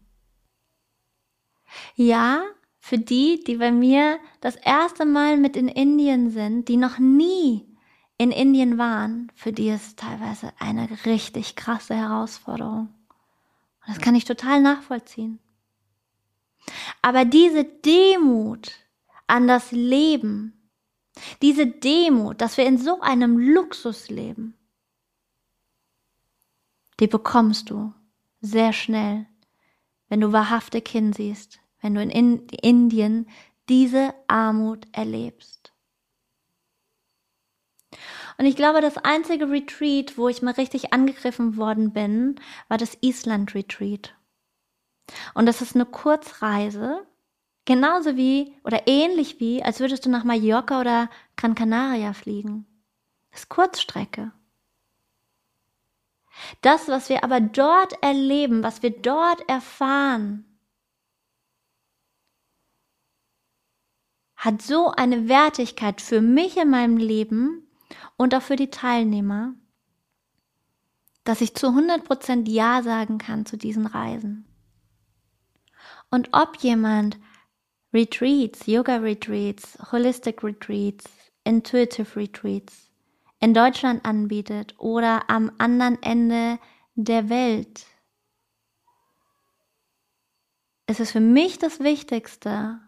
[1.94, 2.40] Ja,
[2.78, 7.68] für die, die bei mir das erste Mal mit in Indien sind, die noch nie
[8.16, 12.88] in Indien waren, für die ist teilweise eine richtig krasse Herausforderung.
[12.88, 15.38] Und das kann ich total nachvollziehen.
[17.02, 18.72] Aber diese Demut
[19.26, 20.70] an das Leben,
[21.42, 24.56] diese Demut, dass wir in so einem Luxus leben,
[27.00, 27.92] die bekommst du
[28.40, 29.26] sehr schnell,
[30.08, 33.28] wenn du wahrhaftig hinsiehst, wenn du in Indien
[33.68, 35.72] diese Armut erlebst.
[38.36, 42.36] Und ich glaube, das einzige Retreat, wo ich mal richtig angegriffen worden bin,
[42.68, 44.14] war das Island Retreat.
[45.34, 47.06] Und das ist eine Kurzreise,
[47.64, 52.66] genauso wie oder ähnlich wie, als würdest du nach Mallorca oder Gran Canaria fliegen.
[53.30, 54.32] Das ist Kurzstrecke.
[56.60, 60.44] Das, was wir aber dort erleben, was wir dort erfahren,
[64.36, 67.66] hat so eine Wertigkeit für mich in meinem Leben
[68.16, 69.54] und auch für die Teilnehmer,
[71.24, 74.46] dass ich zu 100% Ja sagen kann zu diesen Reisen.
[76.10, 77.18] Und ob jemand
[77.94, 81.06] Retreats, Yoga Retreats, Holistic Retreats,
[81.44, 82.90] Intuitive Retreats
[83.44, 86.58] in Deutschland anbietet oder am anderen Ende
[86.94, 87.84] der Welt,
[90.86, 92.80] ist es für mich das Wichtigste,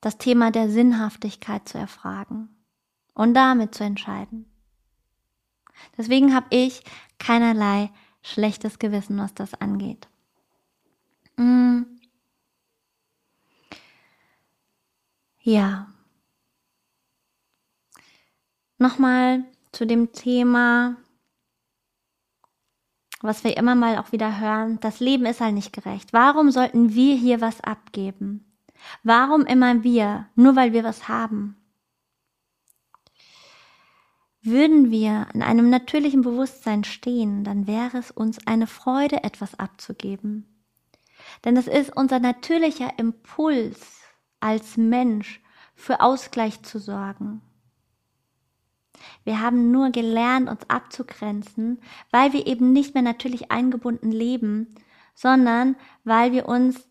[0.00, 2.48] das Thema der Sinnhaftigkeit zu erfragen
[3.12, 4.50] und damit zu entscheiden.
[5.98, 6.82] Deswegen habe ich
[7.18, 7.90] keinerlei
[8.22, 10.08] schlechtes Gewissen, was das angeht.
[11.36, 11.82] Mm.
[15.42, 15.92] Ja.
[18.80, 20.96] Nochmal zu dem Thema,
[23.20, 26.14] was wir immer mal auch wieder hören, das Leben ist halt nicht gerecht.
[26.14, 28.50] Warum sollten wir hier was abgeben?
[29.02, 31.56] Warum immer wir, nur weil wir was haben?
[34.40, 40.64] Würden wir in einem natürlichen Bewusstsein stehen, dann wäre es uns eine Freude, etwas abzugeben.
[41.44, 44.00] Denn es ist unser natürlicher Impuls
[44.40, 45.42] als Mensch,
[45.74, 47.42] für Ausgleich zu sorgen.
[49.24, 51.80] Wir haben nur gelernt, uns abzugrenzen,
[52.10, 54.74] weil wir eben nicht mehr natürlich eingebunden leben,
[55.14, 56.86] sondern weil wir uns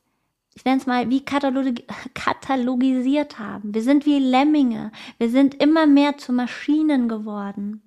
[0.55, 1.67] ich nenne es mal, wie katalog
[2.13, 3.73] katalogisiert haben.
[3.73, 4.91] Wir sind wie Lemminge.
[5.17, 7.81] Wir sind immer mehr zu Maschinen geworden.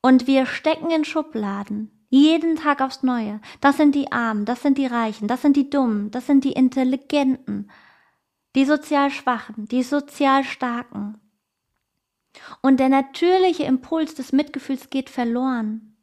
[0.00, 1.90] Und wir stecken in Schubladen.
[2.08, 3.40] Jeden Tag aufs Neue.
[3.60, 6.52] Das sind die Armen, das sind die Reichen, das sind die Dummen, das sind die
[6.52, 7.68] Intelligenten,
[8.54, 11.20] die sozial Schwachen, die sozial Starken.
[12.62, 15.96] Und der natürliche Impuls des Mitgefühls geht verloren.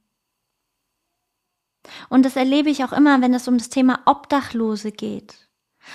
[2.10, 5.50] Und das erlebe ich auch immer, wenn es um das Thema Obdachlose geht.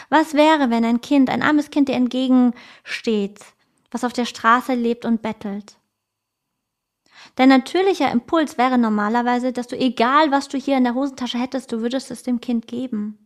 [0.09, 3.41] Was wäre, wenn ein Kind, ein armes Kind dir entgegensteht,
[3.91, 5.77] was auf der Straße lebt und bettelt?
[7.37, 11.73] Dein natürlicher Impuls wäre normalerweise, dass du egal, was du hier in der Hosentasche hättest,
[11.73, 13.19] du würdest es dem Kind geben.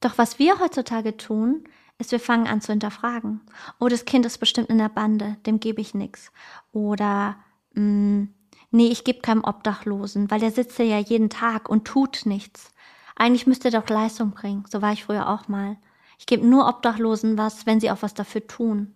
[0.00, 1.64] Doch was wir heutzutage tun,
[2.02, 3.40] ist, wir fangen an zu hinterfragen.
[3.80, 6.30] Oh, das Kind ist bestimmt in der Bande, dem gebe ich nichts.
[6.72, 7.36] Oder
[7.74, 8.34] mh, mm,
[8.72, 12.72] nee, ich gebe keinem Obdachlosen, weil der sitzt ja jeden Tag und tut nichts.
[13.16, 14.64] Eigentlich müsste er doch Leistung bringen.
[14.68, 15.76] So war ich früher auch mal.
[16.18, 18.94] Ich gebe nur Obdachlosen was, wenn sie auch was dafür tun.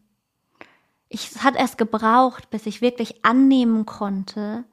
[1.09, 4.65] Ich, es hat erst gebraucht, bis ich wirklich annehmen konnte,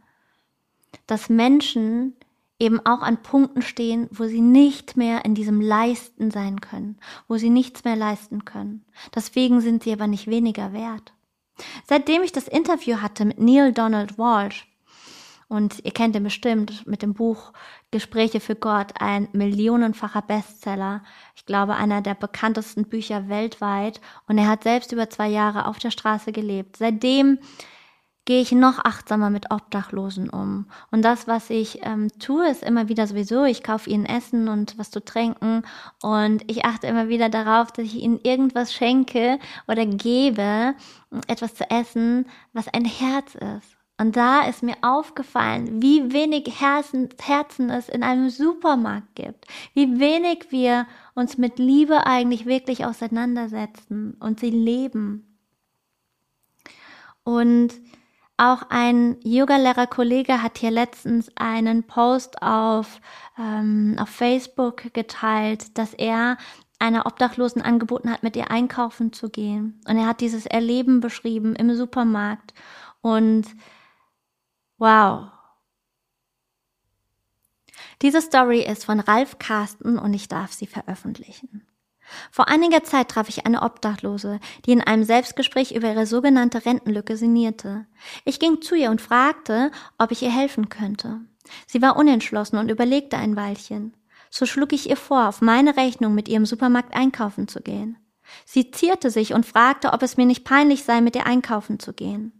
[1.08, 2.16] dass Menschen
[2.64, 6.98] eben auch an Punkten stehen, wo sie nicht mehr in diesem Leisten sein können,
[7.28, 8.86] wo sie nichts mehr leisten können.
[9.14, 11.14] Deswegen sind sie aber nicht weniger wert.
[11.86, 14.68] Seitdem ich das Interview hatte mit Neil Donald Walsh,
[15.54, 17.54] und ihr kennt ihn bestimmt mit dem Buch
[17.92, 21.04] Gespräche für Gott, ein millionenfacher Bestseller.
[21.36, 24.02] Ich glaube, einer der bekanntesten Bücher weltweit.
[24.28, 26.78] Und er hat selbst über zwei Jahre auf der Straße gelebt.
[26.78, 27.38] Seitdem
[28.26, 30.66] gehe ich noch achtsamer mit Obdachlosen um.
[30.92, 34.78] Und das, was ich ähm, tue, ist immer wieder sowieso, ich kaufe ihnen Essen und
[34.78, 35.64] was zu trinken
[36.02, 40.76] und ich achte immer wieder darauf, dass ich ihnen irgendwas schenke oder gebe,
[41.28, 43.78] etwas zu essen, was ein Herz ist.
[44.00, 49.46] Und da ist mir aufgefallen, wie wenig Herzen, Herzen es in einem Supermarkt gibt,
[49.76, 55.38] wie wenig wir uns mit Liebe eigentlich wirklich auseinandersetzen und sie leben.
[57.24, 57.74] Und
[58.38, 63.00] auch ein Yoga-Lehrer-Kollege hat hier letztens einen Post auf,
[63.38, 66.38] ähm, auf Facebook geteilt, dass er
[66.80, 69.80] einer Obdachlosen angeboten hat, mit ihr einkaufen zu gehen.
[69.88, 72.54] Und er hat dieses Erleben beschrieben im Supermarkt.
[73.02, 73.46] Und
[74.78, 75.30] wow.
[78.02, 81.66] Diese Story ist von Ralf Carsten und ich darf sie veröffentlichen.
[82.32, 87.18] Vor einiger Zeit traf ich eine Obdachlose, die in einem Selbstgespräch über ihre sogenannte Rentenlücke
[87.18, 87.86] sinnierte.
[88.26, 91.22] Ich ging zu ihr und fragte, ob ich ihr helfen könnte.
[91.68, 93.96] Sie war unentschlossen und überlegte ein Weilchen.
[94.30, 97.98] So schlug ich ihr vor, auf meine Rechnung mit ihrem Supermarkt einkaufen zu gehen.
[98.46, 101.94] Sie zierte sich und fragte, ob es mir nicht peinlich sei, mit ihr einkaufen zu
[101.94, 102.32] gehen.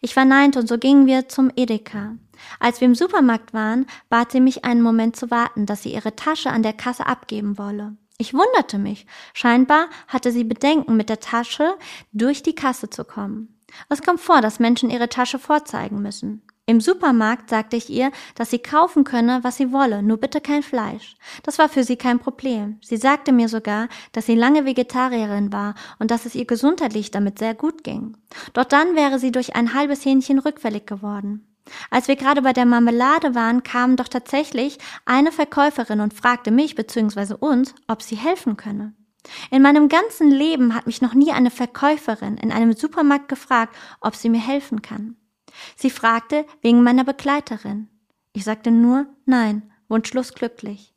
[0.00, 2.16] Ich verneinte und so gingen wir zum Edeka.
[2.60, 6.16] Als wir im Supermarkt waren, bat sie mich einen Moment zu warten, dass sie ihre
[6.16, 7.96] Tasche an der Kasse abgeben wolle.
[8.20, 9.06] Ich wunderte mich.
[9.32, 11.76] Scheinbar hatte sie Bedenken, mit der Tasche
[12.12, 13.56] durch die Kasse zu kommen.
[13.88, 16.42] Es kommt vor, dass Menschen ihre Tasche vorzeigen müssen.
[16.66, 20.62] Im Supermarkt sagte ich ihr, dass sie kaufen könne, was sie wolle, nur bitte kein
[20.62, 21.16] Fleisch.
[21.44, 22.78] Das war für sie kein Problem.
[22.82, 27.38] Sie sagte mir sogar, dass sie lange Vegetarierin war und dass es ihr gesundheitlich damit
[27.38, 28.16] sehr gut ging.
[28.52, 31.46] Doch dann wäre sie durch ein halbes Hähnchen rückfällig geworden.
[31.90, 36.74] Als wir gerade bei der Marmelade waren, kam doch tatsächlich eine Verkäuferin und fragte mich
[36.74, 37.34] bzw.
[37.34, 38.94] uns, ob sie helfen könne.
[39.50, 44.16] In meinem ganzen Leben hat mich noch nie eine Verkäuferin in einem Supermarkt gefragt, ob
[44.16, 45.16] sie mir helfen kann.
[45.76, 47.88] Sie fragte wegen meiner Begleiterin.
[48.32, 50.94] Ich sagte nur nein, wunschlos glücklich.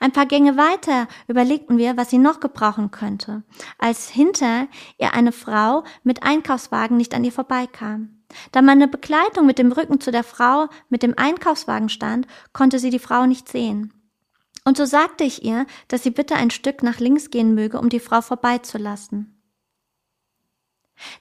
[0.00, 3.42] Ein paar Gänge weiter überlegten wir, was sie noch gebrauchen könnte,
[3.78, 8.15] als hinter ihr eine Frau mit Einkaufswagen nicht an ihr vorbeikam.
[8.52, 12.90] Da meine Begleitung mit dem Rücken zu der Frau mit dem Einkaufswagen stand, konnte sie
[12.90, 13.92] die Frau nicht sehen.
[14.64, 17.88] Und so sagte ich ihr, dass sie bitte ein Stück nach links gehen möge, um
[17.88, 19.32] die Frau vorbeizulassen.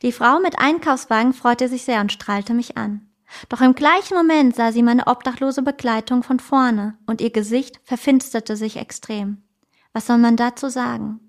[0.02, 3.08] Die Frau mit Einkaufswagen freute sich sehr und strahlte mich an.
[3.50, 8.56] Doch im gleichen Moment sah sie meine obdachlose Begleitung von vorne und ihr Gesicht verfinsterte
[8.56, 9.44] sich extrem.
[9.94, 11.25] Was soll man dazu sagen?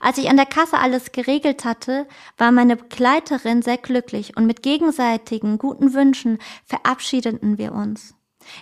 [0.00, 2.06] Als ich an der Kasse alles geregelt hatte,
[2.36, 8.14] war meine Begleiterin sehr glücklich und mit gegenseitigen guten Wünschen verabschiedeten wir uns.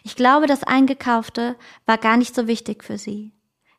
[0.02, 1.56] Ich glaube, das Eingekaufte
[1.86, 3.32] war gar nicht so wichtig für sie.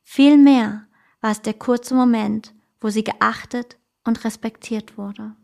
[0.03, 0.87] Vielmehr
[1.21, 5.35] war es der kurze Moment, wo sie geachtet und respektiert wurde.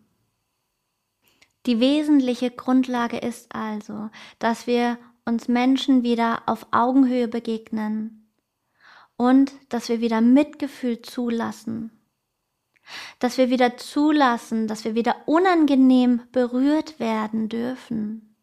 [1.66, 8.21] Die wesentliche Grundlage ist also, dass wir uns Menschen wieder auf Augenhöhe begegnen,
[9.22, 11.92] und dass wir wieder Mitgefühl zulassen.
[13.20, 18.36] Dass wir wieder zulassen, dass wir wieder unangenehm berührt werden dürfen.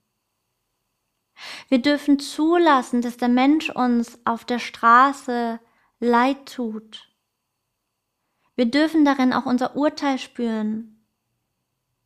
[1.68, 5.58] Wir dürfen zulassen, dass der Mensch uns auf der Straße
[5.98, 7.12] leid tut.
[8.54, 11.04] Wir dürfen darin auch unser Urteil spüren.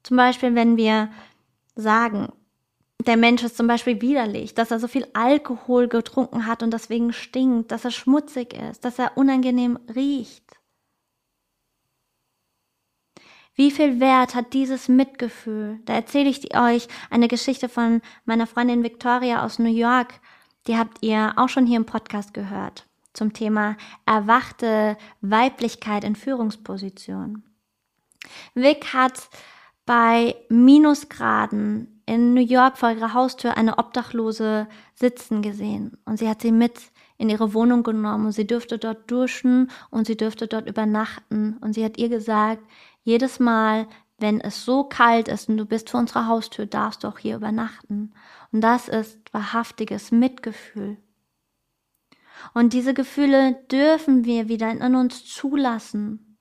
[0.03, 1.13] Zum Beispiel, wenn wir
[1.75, 2.33] sagen,
[3.07, 7.13] der Mensch ist zum Beispiel widerlich, dass er so viel Alkohol getrunken hat und deswegen
[7.13, 10.45] stinkt, dass er schmutzig ist, dass er unangenehm riecht.
[13.55, 15.81] Wie viel Wert hat dieses Mitgefühl?
[15.85, 20.21] Da erzähle ich euch eine Geschichte von meiner Freundin Victoria aus New York.
[20.67, 23.77] Die habt ihr auch schon hier im Podcast gehört zum Thema
[24.07, 27.45] erwachte Weiblichkeit in Führungspositionen.
[28.55, 29.29] Vic hat
[29.85, 36.43] bei Minusgraden in New York vor ihrer Haustür eine Obdachlose sitzen gesehen und sie hat
[36.43, 36.79] sie mit
[37.17, 41.73] in ihre Wohnung genommen und sie dürfte dort duschen und sie dürfte dort übernachten und
[41.73, 42.63] sie hat ihr gesagt,
[43.03, 43.87] jedes Mal,
[44.19, 47.37] wenn es so kalt ist und du bist vor unserer Haustür, darfst du auch hier
[47.37, 48.13] übernachten.
[48.53, 50.99] Und das ist wahrhaftiges Mitgefühl.
[52.53, 56.37] Und diese Gefühle dürfen wir wieder in uns zulassen.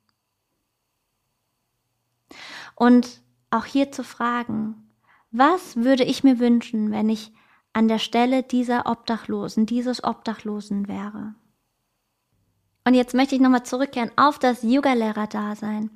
[2.76, 4.91] Und auch hier zu fragen,
[5.32, 7.32] was würde ich mir wünschen, wenn ich
[7.74, 11.36] an der Stelle dieser Obdachlosen, dieses Obdachlosen wäre?
[12.86, 15.92] Und jetzt möchte ich nochmal zurückkehren auf das Yoga-Lehrer-Dasein.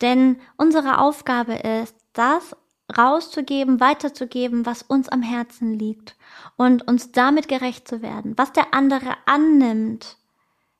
[0.00, 2.56] Denn unsere Aufgabe ist, das
[2.96, 6.16] rauszugeben, weiterzugeben, was uns am Herzen liegt
[6.56, 8.34] und uns damit gerecht zu werden.
[8.36, 10.18] Was der andere annimmt,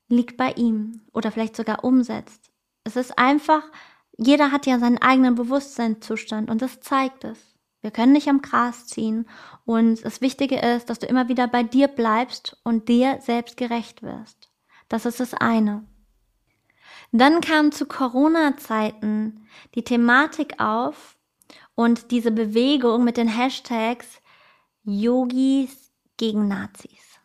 [0.08, 2.50] liegt bei ihm oder vielleicht sogar umsetzt.
[2.84, 3.62] Es ist einfach,
[4.16, 7.55] jeder hat ja seinen eigenen Bewusstseinszustand und das zeigt es.
[7.86, 9.28] Wir können nicht am Gras ziehen
[9.64, 14.02] und das Wichtige ist, dass du immer wieder bei dir bleibst und dir selbst gerecht
[14.02, 14.50] wirst.
[14.88, 15.84] Das ist das eine.
[17.12, 21.16] Dann kam zu Corona-Zeiten die Thematik auf
[21.76, 24.20] und diese Bewegung mit den Hashtags
[24.82, 27.20] Yogis gegen Nazis.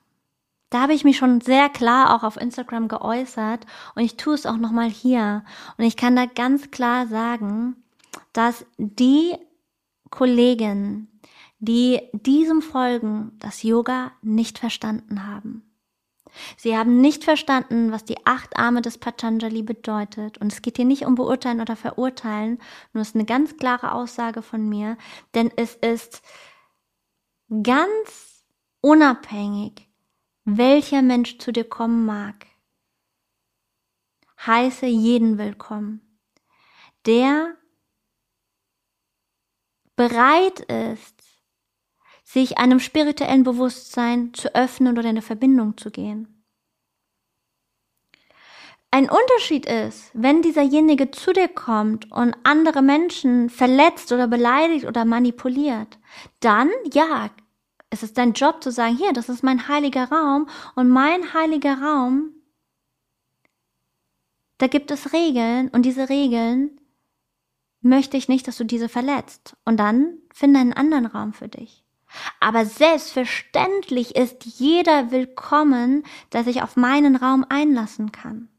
[0.69, 4.45] Da habe ich mich schon sehr klar auch auf Instagram geäußert und ich tue es
[4.45, 5.43] auch nochmal hier.
[5.79, 7.77] Und ich kann da ganz klar sagen,
[8.31, 9.35] dass die
[10.11, 11.19] Kollegen,
[11.59, 15.63] die diesem folgen, das Yoga nicht verstanden haben.
[16.57, 20.37] Sie haben nicht verstanden, was die acht Arme des Patanjali bedeutet.
[20.37, 22.59] Und es geht hier nicht um beurteilen oder verurteilen,
[22.93, 24.97] nur es ist eine ganz klare Aussage von mir,
[25.33, 26.21] denn es ist
[27.63, 28.45] ganz
[28.81, 29.89] unabhängig,
[30.45, 32.47] welcher Mensch zu dir kommen mag.
[34.45, 36.01] Heiße jeden willkommen,
[37.05, 37.55] der
[40.01, 41.15] bereit ist,
[42.23, 46.43] sich einem spirituellen Bewusstsein zu öffnen oder in eine Verbindung zu gehen.
[48.89, 55.05] Ein Unterschied ist, wenn dieserjenige zu dir kommt und andere Menschen verletzt oder beleidigt oder
[55.05, 55.99] manipuliert,
[56.39, 57.29] dann ja,
[57.91, 61.79] es ist dein Job zu sagen, hier, das ist mein heiliger Raum und mein heiliger
[61.79, 62.33] Raum,
[64.57, 66.80] da gibt es Regeln und diese Regeln
[67.81, 69.55] möchte ich nicht, dass du diese verletzt.
[69.65, 71.83] Und dann finde einen anderen Raum für dich.
[72.39, 76.03] Aber selbstverständlich ist jeder willkommen,
[76.33, 78.49] der sich auf meinen Raum einlassen kann.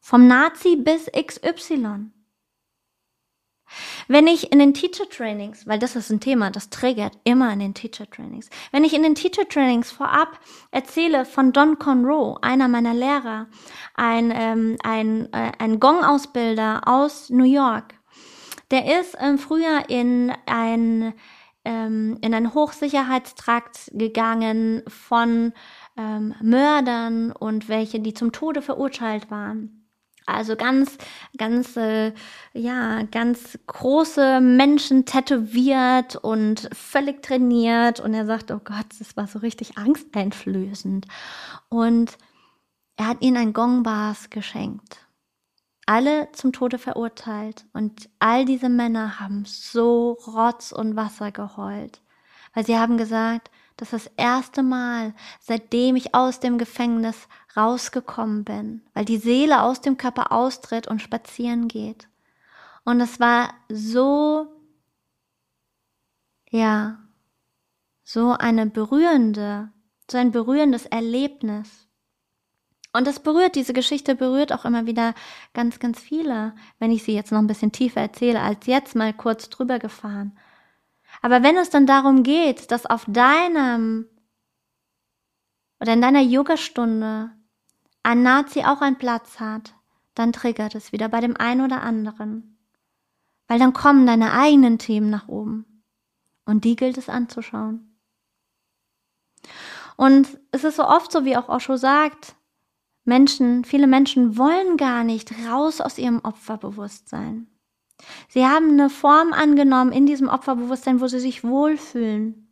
[0.00, 2.10] Vom Nazi bis XY.
[4.06, 7.58] Wenn ich in den Teacher Trainings, weil das ist ein Thema, das triggert immer in
[7.58, 10.38] den Teacher Trainings, wenn ich in den Teacher Trainings vorab
[10.70, 13.48] erzähle von Don Conroe, einer meiner Lehrer,
[13.94, 17.93] ein, ähm, ein, äh, ein Gong-Ausbilder aus New York,
[18.70, 21.14] der ist im Frühjahr in ein
[21.64, 25.52] ähm, in einen Hochsicherheitstrakt gegangen von
[25.96, 29.80] ähm, Mördern und welche, die zum Tode verurteilt waren.
[30.26, 30.96] Also ganz,
[31.36, 32.12] ganz, äh,
[32.54, 38.00] ja, ganz große Menschen tätowiert und völlig trainiert.
[38.00, 41.06] Und er sagt, oh Gott, das war so richtig angsteinflößend.
[41.68, 42.16] Und
[42.96, 45.03] er hat ihnen ein Gongbars geschenkt
[45.86, 52.00] alle zum Tode verurteilt und all diese Männer haben so Rotz und Wasser geheult,
[52.54, 58.44] weil sie haben gesagt, das ist das erste Mal, seitdem ich aus dem Gefängnis rausgekommen
[58.44, 62.08] bin, weil die Seele aus dem Körper austritt und spazieren geht.
[62.84, 64.46] Und es war so,
[66.50, 66.98] ja,
[68.04, 69.72] so eine berührende,
[70.10, 71.83] so ein berührendes Erlebnis.
[72.94, 75.14] Und das berührt, diese Geschichte berührt auch immer wieder
[75.52, 79.12] ganz, ganz viele, wenn ich sie jetzt noch ein bisschen tiefer erzähle, als jetzt mal
[79.12, 80.38] kurz drüber gefahren.
[81.20, 84.06] Aber wenn es dann darum geht, dass auf deinem
[85.80, 87.32] oder in deiner Yogastunde
[88.04, 89.74] ein Nazi auch einen Platz hat,
[90.14, 92.60] dann triggert es wieder bei dem einen oder anderen.
[93.48, 95.82] Weil dann kommen deine eigenen Themen nach oben.
[96.44, 97.98] Und die gilt es anzuschauen.
[99.96, 102.36] Und es ist so oft so, wie auch Osho sagt,
[103.04, 107.46] Menschen, viele Menschen wollen gar nicht raus aus ihrem Opferbewusstsein.
[108.28, 112.48] Sie haben eine Form angenommen in diesem Opferbewusstsein, wo sie sich wohlfühlen.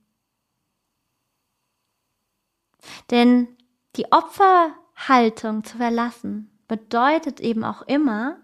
[3.11, 3.48] Denn
[3.96, 8.38] die Opferhaltung zu verlassen bedeutet eben auch immer,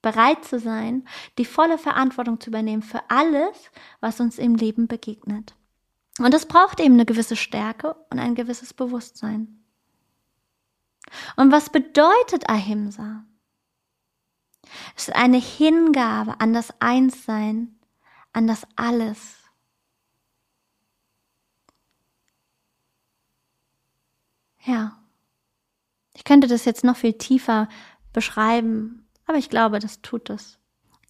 [0.00, 1.06] bereit zu sein,
[1.38, 3.70] die volle Verantwortung zu übernehmen für alles,
[4.00, 5.54] was uns im Leben begegnet.
[6.18, 9.61] Und es braucht eben eine gewisse Stärke und ein gewisses Bewusstsein.
[11.36, 13.24] Und was bedeutet Ahimsa?
[14.96, 17.78] Es ist eine Hingabe an das Einssein,
[18.32, 19.38] an das Alles.
[24.64, 24.96] Ja,
[26.14, 27.68] ich könnte das jetzt noch viel tiefer
[28.12, 30.58] beschreiben, aber ich glaube, das tut es.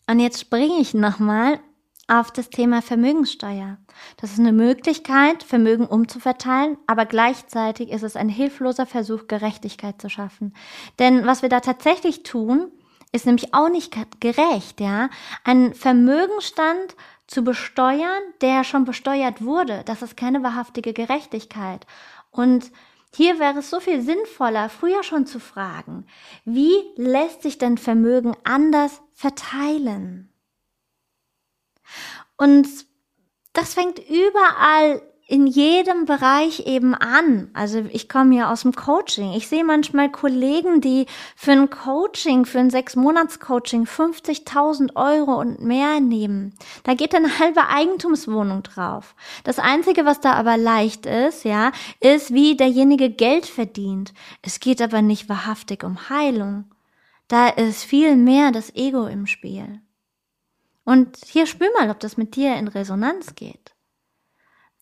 [0.06, 1.60] Und jetzt springe ich nochmal
[2.08, 3.78] auf das Thema Vermögenssteuer.
[4.16, 10.08] Das ist eine Möglichkeit, Vermögen umzuverteilen, aber gleichzeitig ist es ein hilfloser Versuch, Gerechtigkeit zu
[10.08, 10.54] schaffen.
[10.98, 12.70] Denn was wir da tatsächlich tun,
[13.12, 15.10] ist nämlich auch nicht gerecht, ja.
[15.44, 16.96] Ein Vermögenstand
[17.26, 21.86] zu besteuern, der schon besteuert wurde, das ist keine wahrhaftige Gerechtigkeit.
[22.30, 22.72] Und
[23.14, 26.06] hier wäre es so viel sinnvoller, früher schon zu fragen,
[26.46, 30.31] wie lässt sich denn Vermögen anders verteilen?
[32.36, 32.68] Und
[33.52, 37.50] das fängt überall in jedem Bereich eben an.
[37.54, 39.32] Also ich komme ja aus dem Coaching.
[39.32, 46.00] Ich sehe manchmal Kollegen, die für ein Coaching, für ein Sechs-Monats-Coaching 50.000 Euro und mehr
[46.00, 46.54] nehmen.
[46.82, 49.14] Da geht eine halbe Eigentumswohnung drauf.
[49.44, 54.12] Das Einzige, was da aber leicht ist, ja, ist, wie derjenige Geld verdient.
[54.42, 56.64] Es geht aber nicht wahrhaftig um Heilung.
[57.28, 59.80] Da ist viel mehr das Ego im Spiel.
[60.84, 63.74] Und hier spür mal, ob das mit dir in Resonanz geht.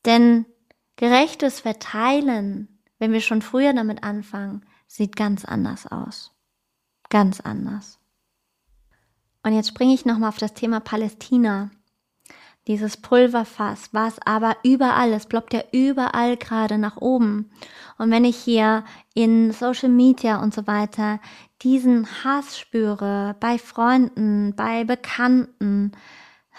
[0.04, 0.46] Denn
[0.96, 6.32] gerechtes Verteilen, wenn wir schon früher damit anfangen, sieht ganz anders aus.
[7.10, 7.98] Ganz anders.
[9.42, 11.70] Und jetzt springe ich nochmal auf das Thema Palästina.
[12.66, 17.50] Dieses Pulverfass, was aber überall, es ploppt ja überall gerade nach oben.
[17.96, 18.84] Und wenn ich hier
[19.14, 21.20] in Social Media und so weiter
[21.62, 25.92] diesen Hass spüre, bei Freunden, bei Bekannten,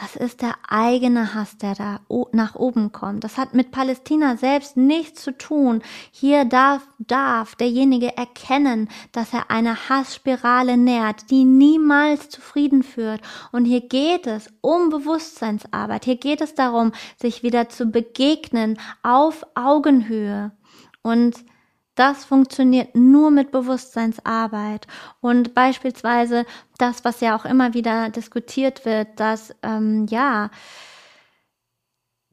[0.02, 2.00] das ist der eigene Hass, der da
[2.32, 3.24] nach oben kommt.
[3.24, 5.84] Das hat mit Palästina selbst nichts zu tun.
[6.10, 13.22] Hier darf, darf derjenige erkennen, dass er eine Hassspirale nährt, die niemals zufrieden führt.
[13.52, 16.06] Und hier geht es um Bewusstseinsarbeit.
[16.06, 20.52] Hier geht es darum, sich wieder zu begegnen auf Augenhöhe.
[21.04, 21.36] Und
[21.96, 24.88] das funktioniert nur mit Bewusstseinsarbeit.
[25.20, 26.46] Und beispielsweise
[26.78, 30.50] das, was ja auch immer wieder diskutiert wird, dass ähm, ja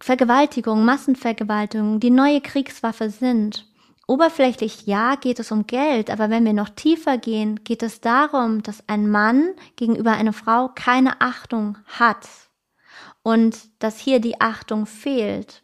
[0.00, 3.66] Vergewaltigung, Massenvergewaltigung die neue Kriegswaffe sind.
[4.06, 8.62] Oberflächlich ja geht es um Geld, aber wenn wir noch tiefer gehen, geht es darum,
[8.62, 12.26] dass ein Mann gegenüber einer Frau keine Achtung hat
[13.22, 15.62] und dass hier die Achtung fehlt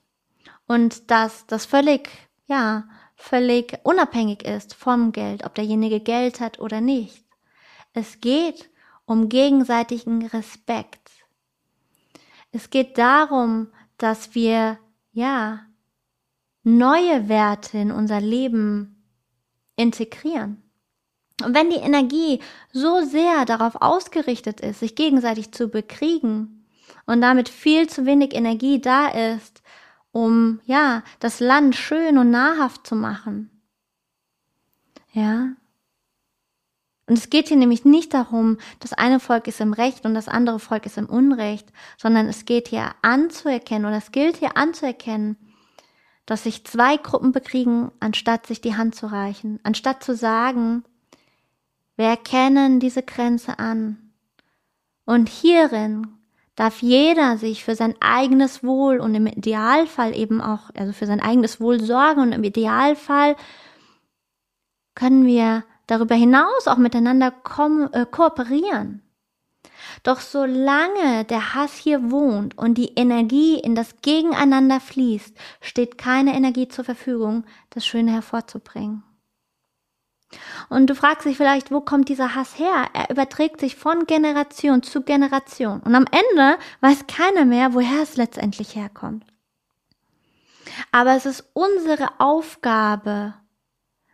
[0.66, 2.11] und dass das völlig
[2.47, 2.84] ja
[3.25, 7.25] völlig unabhängig ist vom Geld, ob derjenige Geld hat oder nicht.
[7.95, 8.70] Es geht
[9.07, 11.11] um gegenseitigen Respekt.
[12.53, 14.79] Es geht darum, dass wir,
[15.12, 15.61] ja,
[16.64, 19.03] neue Werte in unser Leben
[19.77, 20.62] integrieren.
[21.43, 22.41] Und wenn die Energie
[22.72, 26.66] so sehr darauf ausgerichtet ist, sich gegenseitig zu bekriegen
[27.07, 29.62] und damit viel zu wenig Energie da ist,
[30.15, 33.51] um, ja, das Land schön und nahrhaft zu machen.
[35.12, 35.49] Ja.
[37.07, 40.29] Und es geht hier nämlich nicht darum, das eine Volk ist im Recht und das
[40.29, 45.37] andere Volk ist im Unrecht, sondern es geht hier anzuerkennen oder es gilt hier anzuerkennen,
[46.27, 50.85] dass sich zwei Gruppen bekriegen, anstatt sich die Hand zu reichen, anstatt zu sagen,
[51.97, 54.12] wir erkennen diese Grenze an.
[55.05, 56.07] Und hierin
[56.57, 61.20] darf jeder sich für sein eigenes Wohl und im Idealfall eben auch, also für sein
[61.20, 63.36] eigenes Wohl sorgen und im Idealfall
[64.94, 67.32] können wir darüber hinaus auch miteinander
[67.92, 69.02] äh, kooperieren.
[70.02, 76.34] Doch solange der Hass hier wohnt und die Energie in das Gegeneinander fließt, steht keine
[76.34, 79.02] Energie zur Verfügung, das Schöne hervorzubringen.
[80.68, 82.89] Und du fragst dich vielleicht, wo kommt dieser Hass her?
[82.93, 85.81] Er überträgt sich von Generation zu Generation.
[85.81, 89.25] Und am Ende weiß keiner mehr, woher es letztendlich herkommt.
[90.91, 93.35] Aber es ist unsere Aufgabe,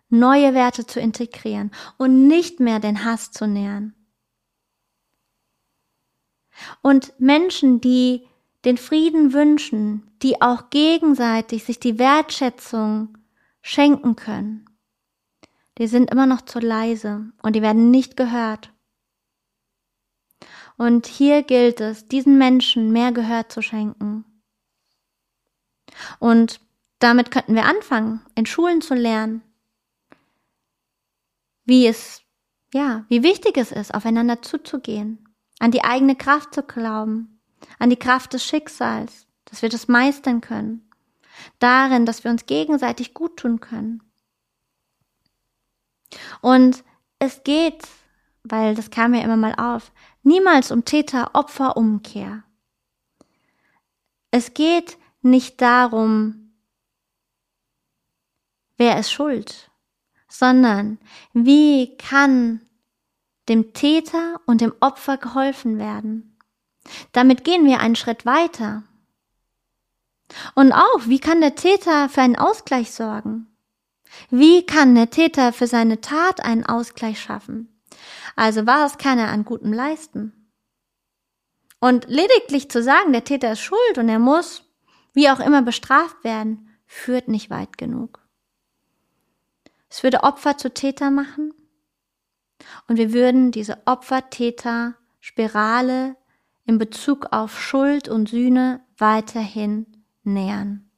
[0.08, 3.94] neue Werte zu integrieren und nicht mehr den Hass zu nähern.
[6.82, 8.26] Und Menschen, die
[8.64, 13.16] den Frieden wünschen, die auch gegenseitig sich die Wertschätzung
[13.62, 14.69] schenken können,
[15.80, 18.70] die sind immer noch zu leise und die werden nicht gehört.
[20.76, 24.26] Und hier gilt es, diesen Menschen mehr Gehör zu schenken.
[26.18, 26.60] Und
[26.98, 29.42] damit könnten wir anfangen, in Schulen zu lernen,
[31.64, 32.22] wie es,
[32.74, 37.40] ja, wie wichtig es ist, aufeinander zuzugehen, an die eigene Kraft zu glauben,
[37.78, 40.90] an die Kraft des Schicksals, dass wir das meistern können,
[41.58, 44.09] darin, dass wir uns gegenseitig gut tun können.
[46.40, 46.84] Und
[47.18, 47.82] es geht,
[48.42, 49.92] weil das kam ja immer mal auf,
[50.22, 52.42] niemals um Täter-Opfer-Umkehr.
[54.30, 56.52] Es geht nicht darum,
[58.76, 59.70] wer ist schuld,
[60.28, 60.98] sondern
[61.32, 62.60] wie kann
[63.48, 66.38] dem Täter und dem Opfer geholfen werden.
[67.12, 68.84] Damit gehen wir einen Schritt weiter.
[70.54, 73.49] Und auch, wie kann der Täter für einen Ausgleich sorgen?
[74.30, 77.68] Wie kann der Täter für seine Tat einen Ausgleich schaffen?
[78.36, 80.32] Also war es keiner an gutem Leisten.
[81.80, 84.64] Und lediglich zu sagen, der Täter ist schuld und er muss,
[85.14, 88.20] wie auch immer, bestraft werden, führt nicht weit genug.
[89.88, 91.54] Es würde Opfer zu Täter machen
[92.86, 96.14] und wir würden diese Opfer-Täter-Spirale
[96.66, 100.89] in Bezug auf Schuld und Sühne weiterhin nähern.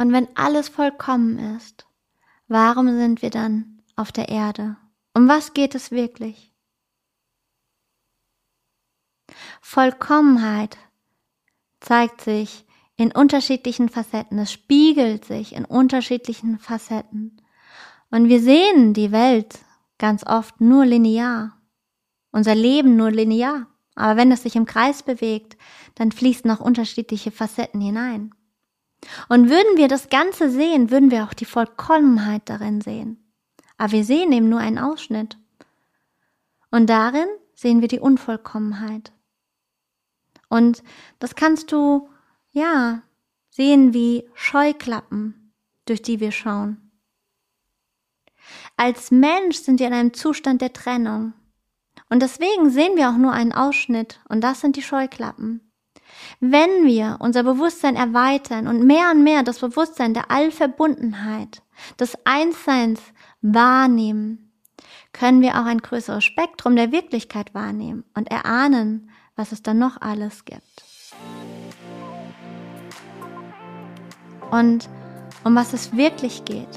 [0.00, 1.86] Und wenn alles vollkommen ist,
[2.48, 4.78] warum sind wir dann auf der Erde?
[5.12, 6.54] Um was geht es wirklich?
[9.60, 10.78] Vollkommenheit
[11.80, 12.64] zeigt sich
[12.96, 14.38] in unterschiedlichen Facetten.
[14.38, 17.42] Es spiegelt sich in unterschiedlichen Facetten.
[18.10, 19.58] Und wir sehen die Welt
[19.98, 21.60] ganz oft nur linear.
[22.32, 23.66] Unser Leben nur linear.
[23.96, 25.58] Aber wenn es sich im Kreis bewegt,
[25.96, 28.34] dann fließen noch unterschiedliche Facetten hinein.
[29.28, 33.32] Und würden wir das Ganze sehen, würden wir auch die Vollkommenheit darin sehen.
[33.78, 35.38] Aber wir sehen eben nur einen Ausschnitt.
[36.70, 39.12] Und darin sehen wir die Unvollkommenheit.
[40.48, 40.82] Und
[41.18, 42.08] das kannst du,
[42.52, 43.02] ja,
[43.48, 45.52] sehen wie Scheuklappen,
[45.86, 46.90] durch die wir schauen.
[48.76, 51.34] Als Mensch sind wir in einem Zustand der Trennung.
[52.08, 55.69] Und deswegen sehen wir auch nur einen Ausschnitt, und das sind die Scheuklappen.
[56.40, 61.62] Wenn wir unser Bewusstsein erweitern und mehr und mehr das Bewusstsein der Allverbundenheit,
[61.98, 63.00] des Einsseins
[63.42, 64.52] wahrnehmen,
[65.12, 70.00] können wir auch ein größeres Spektrum der Wirklichkeit wahrnehmen und erahnen, was es dann noch
[70.00, 70.84] alles gibt.
[74.50, 74.88] Und
[75.44, 76.68] um was es wirklich geht.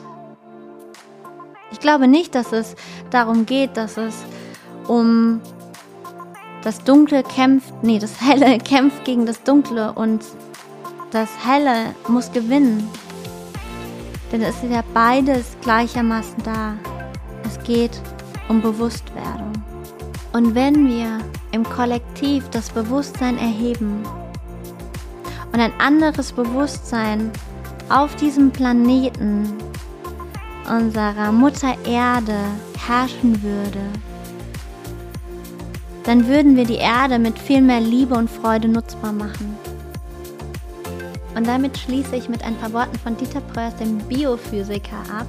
[1.72, 2.76] Ich glaube nicht, dass es
[3.10, 4.24] darum geht, dass es
[4.88, 5.42] um
[6.64, 10.24] das Dunkle kämpft, nee, das Helle kämpft gegen das Dunkle und
[11.11, 12.89] das Helle muss gewinnen.
[14.32, 16.74] Denn es ist ja beides gleichermaßen da.
[17.45, 18.01] Es geht
[18.49, 19.53] um Bewusstwerdung.
[20.32, 21.20] Und wenn wir
[21.51, 24.03] im Kollektiv das Bewusstsein erheben
[25.51, 27.32] und ein anderes Bewusstsein
[27.89, 29.53] auf diesem Planeten
[30.68, 32.39] unserer Mutter Erde
[32.88, 33.82] herrschen würde,
[36.06, 39.58] dann würden wir die Erde mit viel mehr Liebe und Freude nutzbar machen.
[41.36, 45.28] Und damit schließe ich mit ein paar Worten von Dieter Pröers, dem Biophysiker, ab.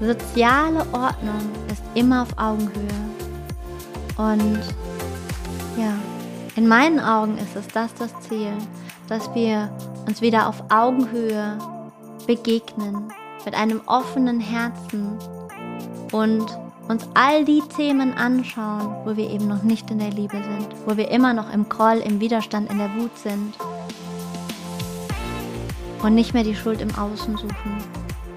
[0.00, 1.40] Soziale Ordnung
[1.70, 2.88] ist immer auf Augenhöhe.
[4.16, 4.60] Und
[5.76, 5.92] ja,
[6.56, 8.52] in meinen Augen ist es das das Ziel,
[9.08, 9.70] dass wir
[10.06, 11.58] uns wieder auf Augenhöhe
[12.26, 13.12] begegnen,
[13.44, 15.18] mit einem offenen Herzen
[16.12, 16.46] und
[16.88, 20.96] uns all die Themen anschauen, wo wir eben noch nicht in der Liebe sind, wo
[20.96, 23.54] wir immer noch im Groll, im Widerstand, in der Wut sind
[26.02, 27.76] und nicht mehr die Schuld im Außen suchen,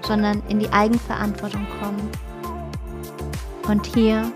[0.02, 2.10] sondern in die Eigenverantwortung kommen.
[3.68, 4.30] Und hier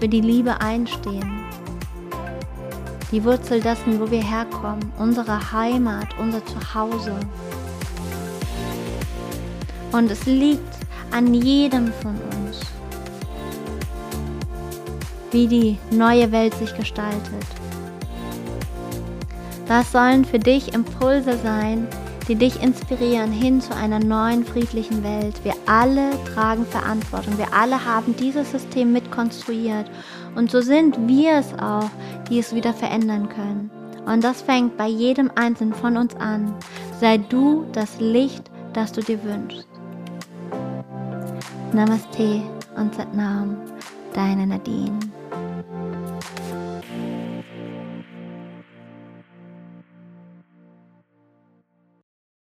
[0.00, 1.30] für die Liebe einstehen.
[3.12, 7.14] Die Wurzel dessen, wo wir herkommen, unsere Heimat, unser Zuhause.
[9.92, 10.79] Und es liegt
[11.10, 12.60] an jedem von uns,
[15.30, 17.46] wie die neue Welt sich gestaltet.
[19.66, 21.86] Das sollen für dich Impulse sein,
[22.26, 25.34] die dich inspirieren hin zu einer neuen friedlichen Welt.
[25.44, 27.38] Wir alle tragen Verantwortung.
[27.38, 29.90] Wir alle haben dieses System mitkonstruiert.
[30.34, 31.90] Und so sind wir es auch,
[32.28, 33.70] die es wieder verändern können.
[34.06, 36.54] Und das fängt bei jedem Einzelnen von uns an.
[37.00, 39.69] Sei du das Licht, das du dir wünschst.
[41.72, 42.42] Namaste
[42.76, 43.56] und Satnam,
[44.12, 44.98] deine Nadine.